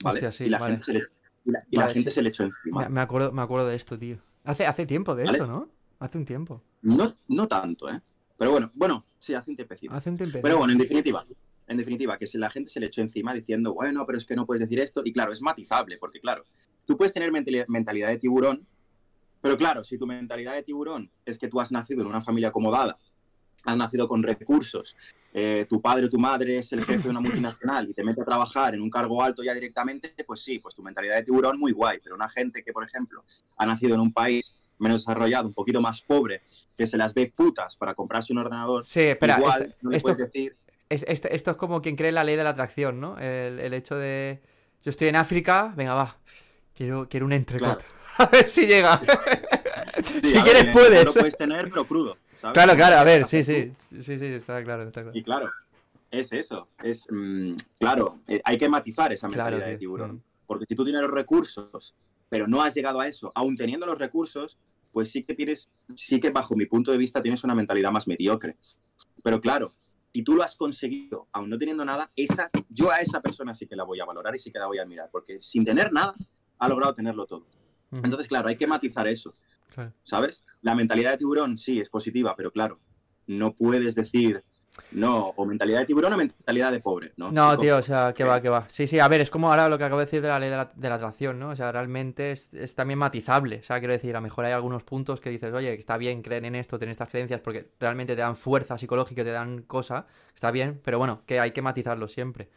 [0.04, 0.18] ¿vale?
[0.18, 0.74] Hostia, sí, y la vale.
[0.74, 1.00] gente, se le,
[1.46, 2.16] y la- y la Vale, gente sí.
[2.16, 2.90] se le echó encima.
[2.90, 4.18] Me, acuerdo, me acuerdo de esto, tío.
[4.44, 5.70] Hace, hace tiempo de esto, ¿no?
[6.00, 6.62] Hace un tiempo.
[6.82, 8.02] No, no tanto, ¿eh?
[8.38, 9.94] Pero bueno, bueno, sí, hace un tiempecito.
[9.94, 10.40] Hace un tiempo.
[10.42, 11.24] Pero bueno, en definitiva,
[11.68, 14.36] en definitiva, que si la gente se le echó encima diciendo, bueno, pero es que
[14.36, 16.44] no puedes decir esto, y claro, es matizable, porque claro,
[16.86, 18.68] tú puedes tener mentali- mentalidad de tiburón,
[19.44, 22.48] pero claro, si tu mentalidad de tiburón es que tú has nacido en una familia
[22.48, 22.98] acomodada,
[23.66, 24.96] has nacido con recursos,
[25.34, 28.22] eh, tu padre o tu madre es el jefe de una multinacional y te mete
[28.22, 31.60] a trabajar en un cargo alto ya directamente, pues sí, pues tu mentalidad de tiburón
[31.60, 33.24] muy guay, pero una gente que, por ejemplo,
[33.58, 36.42] ha nacido en un país menos desarrollado, un poquito más pobre,
[36.78, 39.98] que se las ve putas para comprarse un ordenador, Sí, espera, igual esto, no le
[39.98, 40.58] esto, puedes decir,
[40.90, 43.18] es- esto- esto es como quien cree en la ley de la atracción, ¿no?
[43.18, 44.42] El, el hecho de.
[44.84, 46.18] Yo estoy en África, venga, va.
[46.74, 47.80] Quiero, quiero un entrecot.
[47.80, 48.03] Claro.
[48.18, 49.00] A ver si llega.
[50.04, 51.06] Sí, si ver, quieres, puedes.
[51.06, 52.18] Lo puedes tener, pero crudo.
[52.38, 52.54] ¿sabes?
[52.54, 53.72] Claro, claro, a ver, sí, sí.
[54.02, 55.18] Sí, sí, está claro, está claro.
[55.18, 55.50] Y claro,
[56.12, 56.70] es eso.
[56.84, 60.16] Es, mm, claro, eh, hay que matizar esa Claro, mentalidad de tiburón.
[60.16, 60.22] Mm.
[60.46, 61.96] Porque si tú tienes los recursos,
[62.30, 64.60] pero no has llegado a eso, aún teniendo los recursos,
[64.92, 68.08] pues sí que tienes, sí que bajo mi punto de vista tienes una mentalidad más
[68.08, 68.58] mediocre.
[69.24, 69.74] Pero claro,
[70.14, 73.66] si tú lo has conseguido, aún no teniendo nada, esa, yo a esa persona sí
[73.66, 75.92] que la voy a valorar y sí que la voy a admirar, porque sin tener
[75.92, 76.14] nada,
[76.60, 77.48] ha logrado tenerlo todo.
[78.04, 79.34] Entonces, claro, hay que matizar eso.
[79.74, 79.94] claro.
[80.04, 80.44] ¿sabes?
[80.62, 82.80] La mentalidad de tiburón sí es positiva, pero claro,
[83.28, 84.44] no puedes decir
[84.92, 87.32] no, o mentalidad de tiburón o mentalidad de pobre, ¿no?
[87.32, 88.66] No, tío, o sea, que va, que va.
[88.70, 90.50] Sí, sí, a ver, es como ahora lo que acabo de decir de la ley
[90.50, 91.50] de la, de la atracción, ¿no?
[91.50, 93.60] O sea, realmente es, es también matizable.
[93.60, 96.24] O sea, quiero decir, a lo mejor hay algunos puntos que dices, oye, está bien
[96.24, 100.08] creer en esto, tener estas creencias, porque realmente te dan fuerza psicológica, te dan cosa,
[100.34, 102.50] está bien, pero bueno, que hay que matizarlo siempre.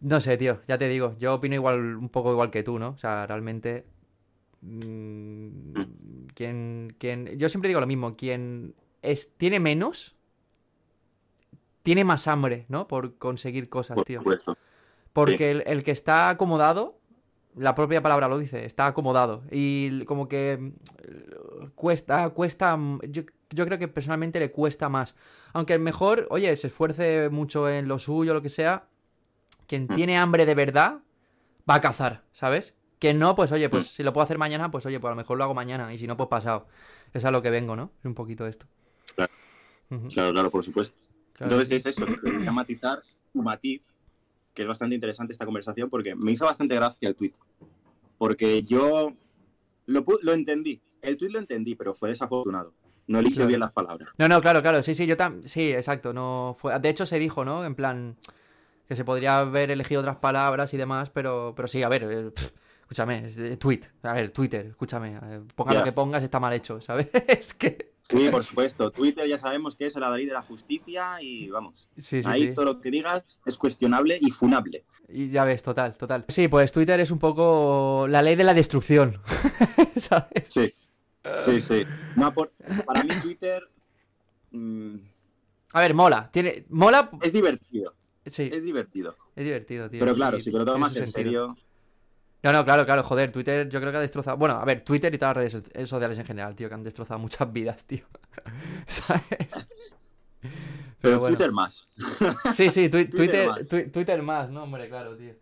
[0.00, 2.90] No sé, tío, ya te digo, yo opino igual, un poco igual que tú, ¿no?
[2.90, 3.84] O sea, realmente.
[4.62, 10.14] Mm, quien, quien, yo siempre digo lo mismo, quien es, tiene menos,
[11.82, 12.86] tiene más hambre, ¿no?
[12.88, 14.20] Por conseguir cosas, Por tío.
[14.20, 14.56] supuesto.
[15.12, 16.98] Porque el, el que está acomodado,
[17.56, 19.42] la propia palabra lo dice, está acomodado.
[19.50, 25.14] Y como que mm, cuesta, cuesta, mm, yo, yo creo que personalmente le cuesta más.
[25.52, 28.86] Aunque mejor, oye, se esfuerce mucho en lo suyo, lo que sea,
[29.66, 29.94] quien Mm.
[29.94, 31.00] tiene hambre de verdad,
[31.68, 32.74] va a cazar, ¿sabes?
[33.00, 35.16] Que no, pues oye, pues si lo puedo hacer mañana, pues oye, pues a lo
[35.16, 35.92] mejor lo hago mañana.
[35.92, 36.68] Y si no, pues pasado.
[37.12, 37.90] Es a lo que vengo, ¿no?
[37.98, 38.66] Es un poquito esto.
[39.16, 39.32] Claro.
[40.12, 40.96] Claro, claro, por supuesto.
[41.32, 41.52] claro.
[41.54, 43.82] Entonces es eso, que hay que matizar tu matiz,
[44.54, 47.32] que es bastante interesante esta conversación, porque me hizo bastante gracia el tweet.
[48.18, 49.12] Porque yo
[49.86, 52.74] lo, lo entendí, el tweet lo entendí, pero fue desafortunado.
[53.06, 53.48] No eligió Claro.
[53.48, 54.10] bien las palabras.
[54.18, 57.18] No, no, claro, claro, sí, sí, yo también, sí, exacto, no fue, de hecho se
[57.18, 57.64] dijo, ¿no?
[57.64, 58.16] En plan,
[58.86, 62.30] que se podría haber elegido otras palabras y demás, pero, pero sí, a ver, eh,
[62.90, 66.52] escúchame, es de- tweet, a ver, Twitter, escúchame, eh, ponga lo que pongas, está mal
[66.52, 67.08] hecho, ¿sabes?
[67.28, 68.90] es que, Sí, por supuesto.
[68.90, 71.88] Twitter ya sabemos que es el adalid de la justicia y vamos.
[71.96, 74.84] sí, sí, Ahí sí, todo lo que digas es cuestionable y funable.
[75.08, 76.24] y ya ves, total, total.
[76.26, 79.20] Sí, pues Twitter es un poco la ley de la destrucción,
[79.96, 80.48] ¿sabes?
[80.48, 80.74] Sí,
[81.44, 81.86] sí, sí.
[82.16, 82.52] No, por-
[82.84, 83.62] para mí Twitter
[84.50, 84.96] mm,
[85.74, 87.94] A ver, mola, tiene, mola, es divertido,
[88.26, 89.14] sí, es divertido.
[89.36, 90.00] es divertido, tío.
[90.00, 91.56] Pero claro, sí, si te lo tomas en sentido.
[92.42, 94.36] No, no, claro, claro, joder, Twitter yo creo que ha destrozado.
[94.36, 96.82] Bueno, a ver, Twitter y todas las redes so- sociales en general, tío, que han
[96.82, 98.04] destrozado muchas vidas, tío.
[98.86, 99.22] ¿Sabes?
[101.00, 101.36] pero bueno.
[101.36, 101.86] Twitter más.
[102.54, 103.70] Sí, sí, twi- Twitter Twitter, más.
[103.70, 105.34] twi- Twitter más, no, hombre, claro, tío.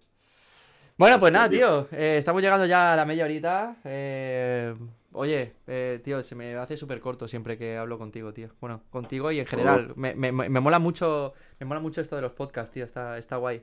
[0.97, 1.87] Bueno, pues nada, tío.
[1.93, 3.77] eh, estamos llegando ya a la media horita.
[3.85, 4.75] eh,
[5.13, 8.49] oye, eh, tío, se me hace súper corto siempre que hablo contigo, tío.
[8.61, 9.93] Bueno, contigo y en general.
[9.95, 12.85] Me, me- me- me mola mucho, me mola mucho esto de los podcasts, tío.
[12.85, 13.63] Está, está guay.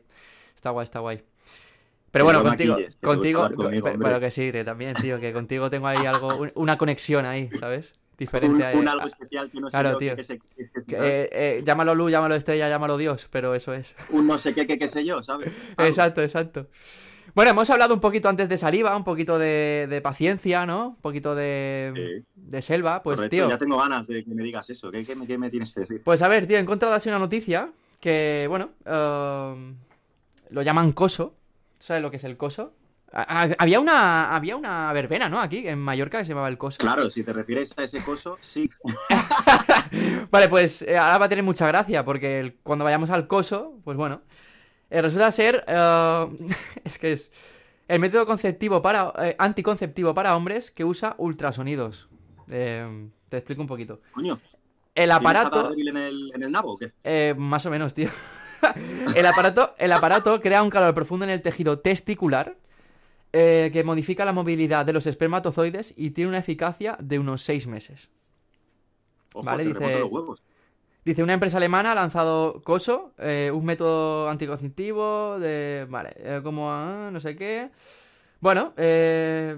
[0.55, 1.21] Está guay, está guay.
[2.15, 5.87] Pero bueno, no contigo, contigo, conmigo, pero que sí, que también, tío, que contigo tengo
[5.87, 7.93] ahí algo, un- una conexión ahí, ¿sabes?
[8.17, 10.15] Diferente Un, a, un algo especial que no claro, tío.
[10.15, 13.93] que, sé- que- que, eh, eh, llámalo luz, llámalo estrella, llámalo Dios, pero eso es.
[14.11, 15.51] un no sé qué, que, qué sé yo, ¿sabes?
[15.77, 15.89] Algo.
[15.89, 16.67] Exacto, exacto.
[17.33, 20.87] Bueno, hemos hablado un poquito antes de saliva, un poquito de, de paciencia, ¿no?
[20.91, 22.25] Un poquito de, Sí.
[22.35, 23.03] de selva.
[23.03, 24.89] Pues, Correcto, tío, Ya tengo ganas de que me digas eso.
[24.89, 26.01] ¿Qué, qué me, qué me tienes que decir?
[26.01, 29.75] pues a ver, tío, he encontrado así una noticia que, bueno, um,
[30.51, 31.35] lo llaman coso.
[31.85, 32.73] ¿Sabes lo que es el coso?
[33.13, 35.39] Había una, había una verbena, ¿no?
[35.39, 36.79] Aquí, en Mallorca, que se llamaba el coso.
[36.79, 38.67] Claro, si te refieres a ese coso, sí.
[40.31, 43.73] Vale, pues eh, ahora va a tener mucha gracia, porque el- cuando vayamos al coso,
[43.83, 44.23] pues bueno,
[44.89, 46.27] eh, resulta ser, eh,
[46.83, 47.31] es que es
[47.87, 52.09] el método conceptivo para, eh, anticonceptivo para hombres que usa ultrasonidos.
[52.47, 54.01] Te explico un poquito.
[54.11, 54.39] Coño,
[54.95, 57.35] El ¿tienes aparato, en el, en el nabo o qué?
[57.37, 58.09] más o menos, tío.
[59.15, 62.55] el aparato, el aparato crea un calor profundo en el tejido testicular
[63.33, 67.67] eh, que modifica la movilidad de los espermatozoides y tiene una eficacia de unos 6
[67.67, 68.09] meses.
[69.33, 70.43] Ojo, Vale, dice- los huevos.
[71.03, 75.85] Dice, una empresa alemana ha lanzado COSO, eh, un método anticonceptivo de...
[75.87, 76.71] Vale, eh, como...
[76.71, 77.69] ah, no sé qué.
[78.39, 79.55] Bueno, eh,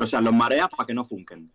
[0.00, 1.50] O sea, los marea para que no funken.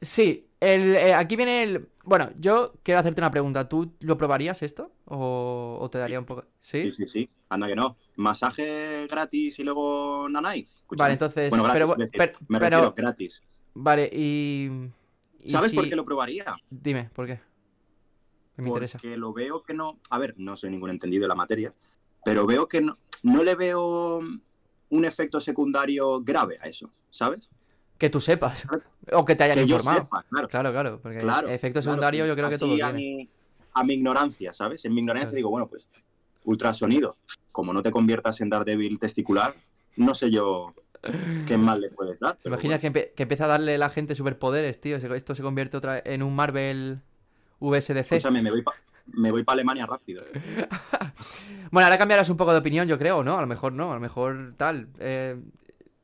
[0.00, 1.88] sí, el, eh, aquí viene el...
[2.04, 3.68] Bueno, yo quiero hacerte una pregunta.
[3.68, 4.92] ¿Tú lo probarías esto?
[5.06, 6.44] ¿O, o te daría un poco...?
[6.60, 6.90] ¿Sí?
[6.92, 7.30] Sí, sí, sí.
[7.48, 7.96] Anda que no.
[8.16, 10.68] Masaje gratis y luego nanay.
[10.80, 11.04] Escúchame.
[11.04, 11.50] Vale, entonces...
[11.50, 13.42] Bueno, gratis, pero, decir, pero- me pero- refiero gratis.
[13.74, 14.70] Vale, y...
[15.40, 16.56] y ¿Sabes por qué lo probaría?
[16.70, 17.40] Dime, ¿por qué?
[18.56, 18.98] Me interesa.
[18.98, 19.98] Porque lo veo que no.
[20.08, 21.74] A ver, no soy ningún entendido de la materia,
[22.24, 24.18] pero veo que no, no le veo
[24.88, 27.50] un efecto secundario grave a eso, ¿sabes?
[27.98, 28.66] Que tú sepas.
[29.12, 29.98] O que te hayan que informado.
[30.02, 30.48] sepa, claro.
[30.48, 32.92] Claro, claro, porque claro efecto claro, secundario yo creo que todo a tiene.
[32.92, 33.28] mi,
[33.74, 34.84] a mi ignorancia, ¿sabes?
[34.84, 35.88] En mi ignorancia digo, bueno, pues
[36.44, 37.16] ultrasonido,
[37.52, 39.54] como no te conviertas en Daredevil testicular,
[39.96, 40.74] no sé yo
[41.46, 42.36] qué mal le puedes dar.
[42.36, 42.94] ¿Te imaginas bueno.
[42.94, 44.96] que, empe- que empieza a darle la gente superpoderes, tío?
[44.96, 47.00] Esto se convierte otra en un Marvel
[47.60, 48.12] VSDC.
[48.12, 48.76] Escúchame, me voy para
[49.12, 50.22] me voy pa Alemania rápido.
[50.24, 50.66] ¿eh?
[51.70, 53.36] Bueno, ahora cambiarás un poco de opinión, yo creo, ¿no?
[53.38, 54.88] A lo mejor no, a lo mejor tal.
[55.00, 55.36] Eh,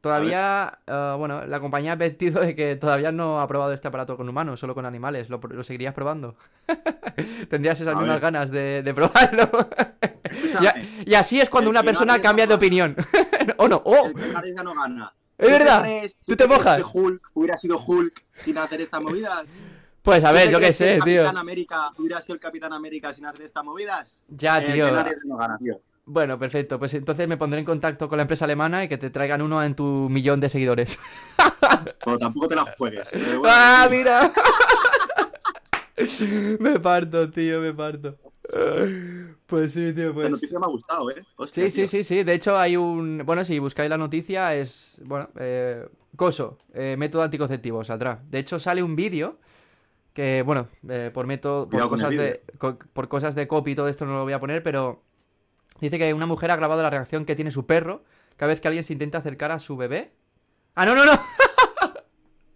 [0.02, 4.18] todavía, eh, bueno, la compañía ha advertido de que todavía no ha probado este aparato
[4.18, 5.30] con humanos, solo con animales.
[5.30, 6.36] ¿Lo, lo seguirías probando?
[7.48, 8.20] ¿Tendrías esas A mismas ver.
[8.20, 9.50] ganas de, de probarlo?
[11.04, 12.96] Y, y así es cuando El una persona cambia de opinión.
[13.58, 13.82] ¿O no?
[13.84, 14.06] ¡Oh!
[14.06, 14.14] el
[14.54, 15.12] que no gana.
[15.36, 15.80] Es ¿Tú te verdad.
[15.82, 16.76] crees- ¿Tú te mojas?
[16.78, 19.44] que Hulk hubiera sido Hulk sin hacer esta movida?
[20.00, 21.22] Pues a ¿Tú ver, yo qué sé, el tío.
[21.22, 24.16] Capitán América hubiera sido el Capitán América sin hacer estas movidas?
[24.28, 25.80] Ya, no gana, tío.
[26.12, 26.78] Bueno, perfecto.
[26.78, 29.62] Pues entonces me pondré en contacto con la empresa alemana y que te traigan uno
[29.64, 30.98] en tu millón de seguidores.
[32.04, 33.08] Pero tampoco te la juegues.
[33.12, 33.98] Bueno, ¡Ah, tío.
[33.98, 34.32] mira!
[36.60, 38.18] me parto, tío, me parto.
[39.46, 40.30] Pues sí, tío, La pues.
[40.30, 41.24] noticia me ha gustado, ¿eh?
[41.36, 41.88] Hostia, Sí, sí, tío.
[41.88, 42.22] sí, sí.
[42.24, 43.22] De hecho, hay un.
[43.24, 45.00] Bueno, si buscáis la noticia, es.
[45.04, 48.20] Bueno, eh, Coso, eh, método anticonceptivo, saldrá.
[48.28, 49.38] De hecho, sale un vídeo
[50.12, 51.70] que, bueno, eh, por método.
[51.70, 52.42] Por cosas, de,
[52.92, 55.02] por cosas de copy y todo esto no lo voy a poner, pero.
[55.82, 58.04] Dice que una mujer ha grabado la reacción que tiene su perro
[58.36, 60.12] cada vez que alguien se intenta acercar a su bebé.
[60.74, 61.20] ¡Ah, no, no, no!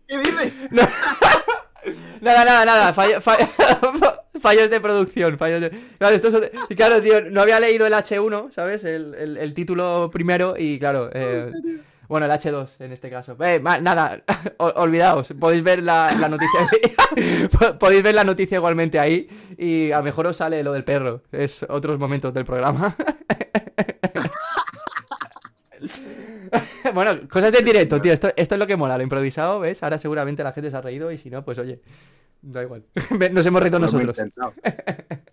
[0.09, 0.53] ¿Qué dices?
[2.21, 2.93] Nada, nada, nada.
[2.93, 3.49] fallo- fallo-
[4.41, 5.39] fallos de producción.
[5.39, 5.71] Fallos de...
[5.99, 8.83] Claro, esto es- y claro, tío, no había leído el H1, ¿sabes?
[8.85, 11.11] El, el- el título primero y claro.
[11.13, 11.51] eh,
[12.09, 13.37] bueno, el H2 en este caso.
[13.43, 14.23] Eh, ma- nada,
[14.59, 15.33] o- olvidaos.
[15.39, 16.61] Podéis ver la, la noticia.
[17.59, 19.29] Po- podéis ver la noticia igualmente ahí.
[19.59, 21.23] Y a lo mejor os sale lo del perro.
[21.33, 22.95] Es otros momentos del programa.
[26.95, 28.13] bueno, cosas del directo, tío.
[28.13, 29.83] Esto, esto es lo que mola, lo improvisado, ¿ves?
[29.83, 31.81] Ahora seguramente la gente se ha reído y si no, pues oye,
[32.43, 32.85] da igual.
[33.33, 34.17] Nos hemos reído hemos nosotros.
[34.19, 34.53] intentado.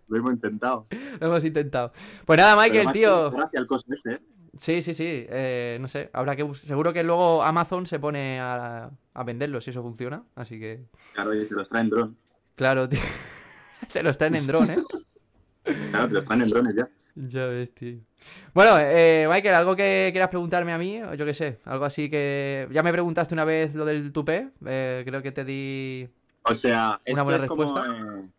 [0.07, 0.87] Lo hemos intentado.
[1.19, 1.91] Lo hemos intentado.
[2.25, 3.31] Pues nada, Michael, tío.
[3.31, 4.19] Gracias al costo este, ¿eh?
[4.57, 5.25] Sí, sí, sí.
[5.29, 9.71] eh, no sé, habrá que Seguro que luego Amazon se pone a, a venderlo si
[9.71, 10.23] eso funciona.
[10.35, 12.17] Así que, Claro, y te los traen dron.
[12.55, 12.99] claro, tío.
[13.91, 14.77] Te los traen en dron, ¿eh?
[15.91, 16.89] Claro, te los traen en drones ya.
[17.15, 17.97] Ya ves, tío.
[18.53, 20.99] Bueno, eh, Michael, ¿algo que quieras preguntarme a mí?
[21.17, 22.67] Yo qué sé, algo así que...
[22.71, 26.07] Ya me preguntaste una vez lo del tupé, eh, creo que te di...
[26.43, 27.63] O sea, esto buena es como.
[27.63, 28.19] respuesta.
[28.19, 28.29] eh,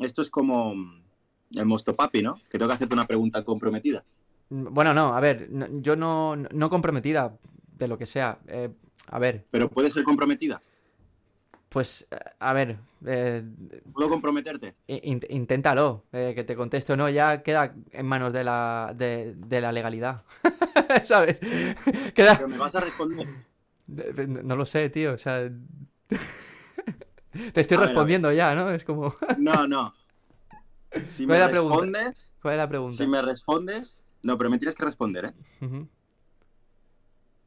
[0.00, 1.02] esto es como mm,
[1.56, 2.32] el Mosto Papi, ¿no?
[2.48, 4.02] Que tengo que hacerte una pregunta comprometida.
[4.48, 7.36] Bueno, no, a ver, no- yo no, no comprometida
[7.78, 8.38] de lo que sea.
[8.48, 8.70] eh,
[9.08, 10.62] a ver, Pero puede ser comprometida.
[11.68, 12.06] pues,
[12.38, 13.42] a ver, eh,
[13.92, 14.74] ¿Puedo comprometerte?
[14.88, 19.34] in- inténtalo, eh, que te conteste o no, ya queda en manos de la, de,
[19.36, 20.22] de la legalidad.
[21.04, 21.38] ¿Sabes?
[22.14, 22.36] Queda...
[22.36, 23.28] Pero me vas a responder.
[23.86, 25.50] de- de- No lo sé, tío, o sea...
[27.52, 27.86] Te estoy A ver.
[27.86, 28.70] respondiendo ya, ¿no?
[28.70, 29.14] Es como...
[29.36, 29.94] No, no.
[31.06, 32.96] Si ¿Cuál me respondes, ¿Cuál es la pregunta?
[32.96, 35.32] si me respondes, no, pero me tienes que responder, ¿eh?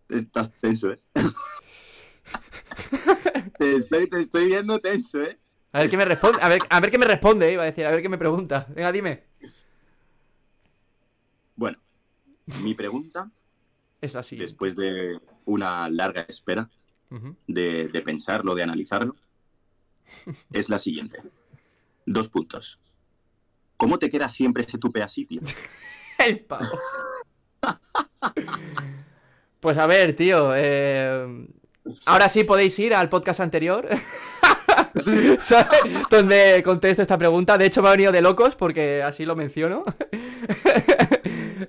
[0.07, 0.99] Estás tenso, ¿eh?
[3.59, 5.37] te, estoy, te estoy viendo tenso, ¿eh?
[5.73, 7.85] A ver qué me responde, a ver, a ver qué me responde, iba a decir,
[7.85, 8.65] a ver qué me pregunta.
[8.73, 9.25] Venga, dime.
[11.57, 11.77] Bueno,
[12.63, 13.29] mi pregunta,
[14.01, 14.37] Es así.
[14.37, 16.69] después de una larga espera
[17.45, 19.17] de pensarlo, de analizarlo,
[20.53, 21.21] es la siguiente.
[22.05, 22.79] Dos puntos.
[23.75, 25.41] ¿Cómo te queda siempre ese tupe así, tío?
[26.19, 26.67] El pavo.
[29.59, 30.53] Pues a ver, tío.
[30.55, 31.45] eh,
[32.05, 33.87] Ahora sí podéis ir al podcast anterior.
[35.41, 35.81] ¿sabes?
[36.09, 37.57] Donde contesto esta pregunta.
[37.57, 39.83] De hecho, me ha venido de locos porque así lo menciono.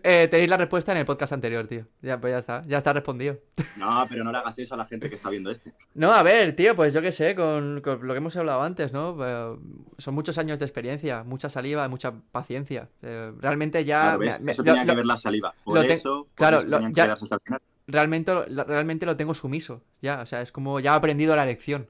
[0.03, 1.86] Eh, tenéis la respuesta en el podcast anterior, tío.
[2.03, 2.64] Ya, pues ya está.
[2.66, 3.38] Ya está respondido.
[3.76, 5.72] No, pero no le hagas eso a la gente que está viendo este.
[5.95, 8.93] No, a ver, tío, pues yo qué sé, con, con lo que hemos hablado antes,
[8.93, 9.16] ¿no?
[9.20, 9.59] Eh,
[9.99, 12.88] son muchos años de experiencia, mucha saliva, mucha paciencia.
[13.03, 14.01] Eh, realmente ya...
[14.03, 14.41] Claro, me- ¿ves?
[14.41, 15.55] me- eso tenía lo- que ver la saliva.
[15.64, 17.61] Por eso, por claro, eso lo- tenían que ya- quedarse hasta el final.
[17.86, 21.45] realmente, lo- realmente lo tengo sumiso, ya, o sea, es como ya he aprendido la
[21.47, 21.88] lección.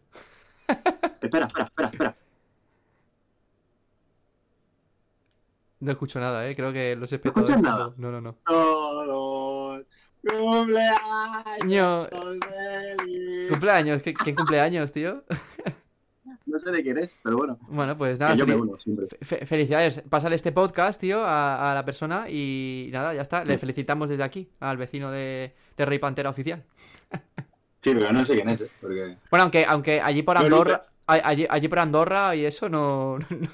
[1.20, 2.16] Espera, espera, espera, espera.
[5.80, 6.54] No escucho nada, ¿eh?
[6.54, 7.62] Creo que los escuchas espectadores...
[7.62, 7.78] nada?
[7.90, 8.00] tampoco.
[8.02, 8.36] No, no, no.
[8.44, 9.84] Todos
[10.22, 12.08] cumpleaños.
[13.50, 14.02] ¿Cumpleaños?
[14.02, 15.24] ¿Qué- ¿Quién cumpleaños, tío?
[16.46, 17.58] No sé de quién es, pero bueno.
[17.68, 19.06] Bueno, pues Que nada, yo me uno siempre.
[19.20, 20.02] fe- felicidades.
[20.08, 23.44] Pásale este podcast, tío, a, a la persona y nada, ya está.
[23.44, 26.64] Le felicitamos desde aquí al vecino de, de Rey Pantera oficial.
[27.82, 28.70] Sí, pero no sé quién es, ¿eh?
[28.80, 29.16] porque...
[29.30, 33.48] Bueno, aunque, aunque allí por No, Andorra, allí, allí por Andorra y eso no, no,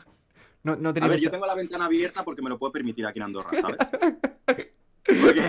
[0.67, 3.07] no, no A tenía ver, yo tengo la ventana abierta porque me lo puedo permitir
[3.07, 3.77] aquí en Andorra, ¿sabes?
[5.07, 5.41] Porque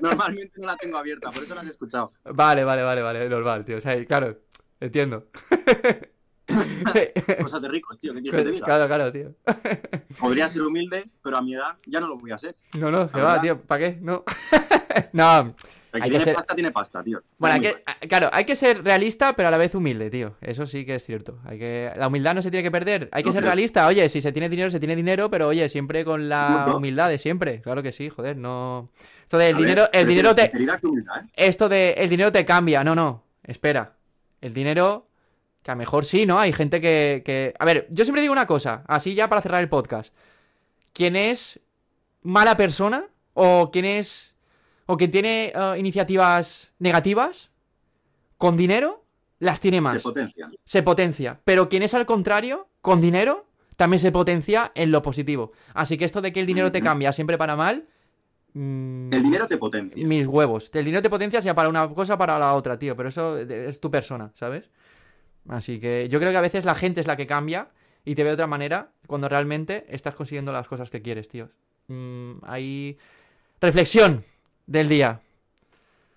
[0.00, 2.12] normalmente no la tengo abierta, por eso la has escuchado.
[2.24, 3.78] Vale, vale, vale, vale, normal, tío.
[3.78, 4.40] O sea, claro,
[4.80, 5.28] entiendo.
[7.40, 8.66] Cosas de ricos, tío, ¿qué quieres que te diga?
[8.66, 9.36] claro, claro, tío.
[10.18, 12.56] Podría ser humilde, pero a mi edad ya no lo voy a ser.
[12.76, 13.40] No, no, La va, verdad.
[13.42, 13.98] tío, ¿para qué?
[14.00, 14.24] No.
[15.12, 15.54] no,
[15.92, 17.22] El que Hay que tiene ser- pasta, tiene pasta, tío.
[17.38, 20.36] Bueno, hay que, claro, hay que ser realista, pero a la vez humilde, tío.
[20.42, 21.38] Eso sí que es cierto.
[21.44, 23.08] Hay que, la humildad no se tiene que perder.
[23.12, 23.86] Hay que No, ser realista.
[23.86, 26.76] Oye, si se tiene dinero, se tiene dinero, pero oye, siempre con la No, no.
[26.76, 27.62] humildad de siempre.
[27.62, 28.90] Claro que sí, joder, no.
[29.24, 31.28] Esto de el A ver, dinero, el dinero te, que humildad, ¿eh?
[31.36, 32.84] esto de el dinero te cambia.
[32.84, 33.24] No, no.
[33.44, 33.94] Espera.
[34.40, 35.08] El dinero,
[35.62, 36.38] que a lo mejor sí, ¿no?
[36.38, 37.54] Hay gente que, que.
[37.58, 40.12] A ver, yo siempre digo una cosa, así ya para cerrar el podcast.
[40.92, 41.60] ¿Quién es
[42.22, 43.06] mala persona?
[43.34, 44.34] ¿O quién es.
[44.90, 47.50] O quien tiene eh, iniciativas negativas?
[48.38, 49.04] Con dinero,
[49.38, 50.50] las tiene más Se potencia.
[50.64, 51.40] se potencia.
[51.44, 55.52] Pero quien es al contrario, con dinero, también se potencia en lo positivo.
[55.74, 57.86] Así que esto de que el dinero te cambia siempre para mal.
[58.54, 60.06] mm, El dinero te potencia.
[60.06, 60.70] Mis huevos.
[60.72, 62.96] El dinero te potencia sea para una cosa para la otra, tío.
[62.96, 64.70] Pero eso es tu persona, ¿sabes?
[65.48, 67.68] Así que yo creo que a veces la gente es la que cambia
[68.04, 71.50] y te ve de otra manera cuando realmente estás consiguiendo las cosas que quieres, tío.
[71.88, 72.98] Mm, hay
[73.60, 74.24] reflexión
[74.68, 75.20] del día.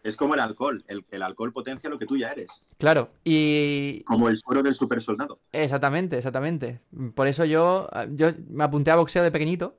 [0.04, 0.84] Es como el alcohol.
[0.88, 2.64] El, el alcohol potencia lo que tú ya eres.
[2.78, 3.10] Claro.
[3.24, 5.40] Y, Como el suero del super soldado.
[5.52, 6.80] Exactamente, exactamente.
[7.16, 9.78] Por eso yo, yo me apunté a boxeo de pequeñito.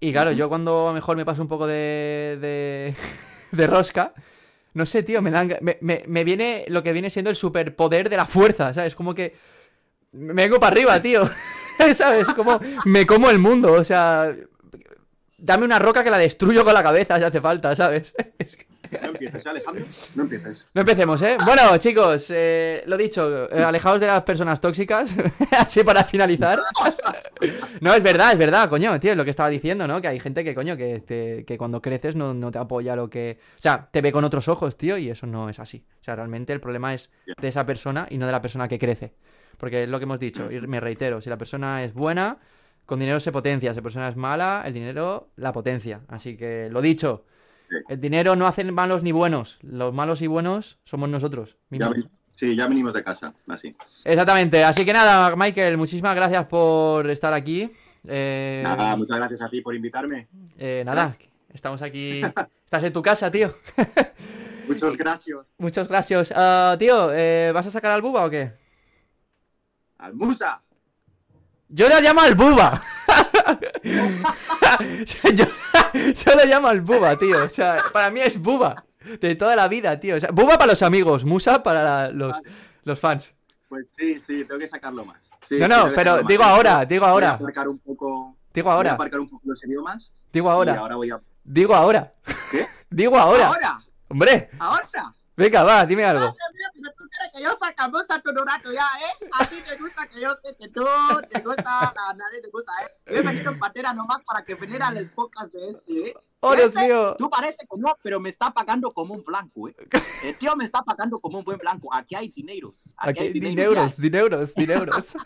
[0.00, 2.94] Y claro, yo cuando mejor me paso un poco de, de,
[3.52, 4.12] de rosca,
[4.74, 8.16] no sé, tío, me, dan, me- me viene lo que viene siendo el superpoder de
[8.16, 8.94] la fuerza, ¿sabes?
[8.94, 9.34] Como que
[10.12, 11.28] me vengo para arriba, tío.
[11.94, 12.28] ¿Sabes?
[12.28, 14.34] Como me como el mundo, o sea,
[15.38, 18.14] dame una roca que la destruyo con la cabeza si hace falta, ¿sabes?
[19.02, 19.84] No empieces, ¿eh, Alejandro.
[20.14, 20.66] No empieces.
[20.72, 21.36] no empecemos, ¿eh?
[21.44, 25.14] Bueno, chicos, eh, lo dicho, eh, alejaos de las personas tóxicas,
[25.58, 26.58] así para finalizar.
[27.80, 30.00] No, es verdad, es verdad, coño, tío, es lo que estaba diciendo, ¿no?
[30.00, 33.08] Que hay gente que, coño, que, te- que cuando creces no, no te apoya lo
[33.08, 33.38] que...
[33.56, 35.84] O sea, te ve con otros ojos, tío, y eso no es así.
[36.00, 37.10] O sea, realmente el problema es
[37.40, 39.14] de esa persona y no de la persona que crece.
[39.56, 42.38] Porque es lo que hemos dicho, y me reitero, si la persona es buena,
[42.88, 46.00] con dinero se potencia, si persona es mala, el dinero la potencia.
[46.08, 47.26] Así que, lo dicho,
[47.68, 47.76] Sí.
[47.90, 51.58] el dinero no hace malos ni buenos, los malos y buenos somos nosotros.
[51.68, 51.96] Mismos.
[52.34, 53.34] sí, ya venimos de casa.
[53.46, 53.76] Así.
[54.06, 57.70] Exactamente, así que nada, Michael, muchísimas gracias por estar aquí.
[58.06, 60.28] Eh, Nada, muchas gracias a ti por invitarme.
[60.56, 61.12] eh, nada,
[61.52, 62.22] estamos aquí.
[62.64, 63.54] Estás en tu casa, tío.
[64.66, 65.54] Muchas gracias.
[65.58, 66.32] Muchas gracias.
[66.34, 68.52] Ah, tío, eh, ¿vas a sacar al buba o qué?
[69.98, 70.62] Al Musa.
[71.68, 72.82] Yo le llamo al buba.
[75.34, 75.44] yo,
[75.94, 77.44] yo le llamo al buba, tío.
[77.44, 78.84] O sea, para mí es buba.
[79.20, 80.16] De toda la vida, tío.
[80.16, 82.36] O sea, buba para los amigos, musa para la- los,
[82.84, 83.34] los fans.
[83.68, 85.18] Pues sí, sí, tengo que sacarlo más.
[85.42, 86.26] Sí, No, no, pero más.
[86.26, 87.30] digo ahora, digo Voy a ahora.
[87.32, 88.36] aparcar un poco.
[88.52, 90.12] Digo Voy a ahora, aparcar un poco los idiomas.
[90.32, 91.20] digo Y ahora, ahora voy a.
[91.44, 92.10] digo ahora.
[92.50, 92.66] ¿Qué?
[92.90, 93.48] Digo ahora.
[93.48, 93.78] ¡Ahora!
[94.08, 94.88] Hombre, ¡Ahora!
[95.36, 96.34] venga, va, dime algo.
[97.18, 99.26] Quieres que yo sacamos a tu rato ya, ¿eh?
[99.32, 100.84] A ti te gusta que yo sé que tú
[101.32, 103.12] te gusta, la nadie te gusta, ¿eh?
[103.12, 106.14] Yo he venido en patera nomás para que viniera las pocas de este, ¿eh?
[106.40, 107.16] Oh, Dios mío.
[107.18, 109.74] Tú parece no, pero me está pagando como un blanco, ¿eh?
[110.22, 111.92] El tío me está pagando como un buen blanco.
[111.92, 112.94] Aquí hay dineros.
[112.96, 115.16] Aquí hay dineros dineros, dineros,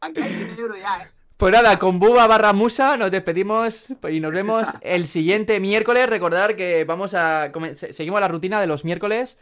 [0.00, 1.10] Aquí hay dinero ya, ¿eh?
[1.36, 6.10] Pues nada, con Buba barra Musa nos despedimos y nos vemos el siguiente miércoles.
[6.10, 7.50] Recordar que vamos a.
[7.74, 9.38] Seguimos la rutina de los miércoles.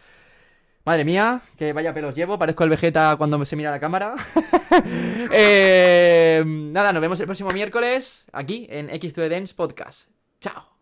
[0.88, 2.38] Madre mía, que vaya pelos llevo.
[2.38, 4.14] Parezco el Vegeta cuando se mira la cámara.
[5.30, 10.08] Eh, nada, nos vemos el próximo miércoles aquí en X2 Dance Podcast.
[10.40, 10.77] Chao.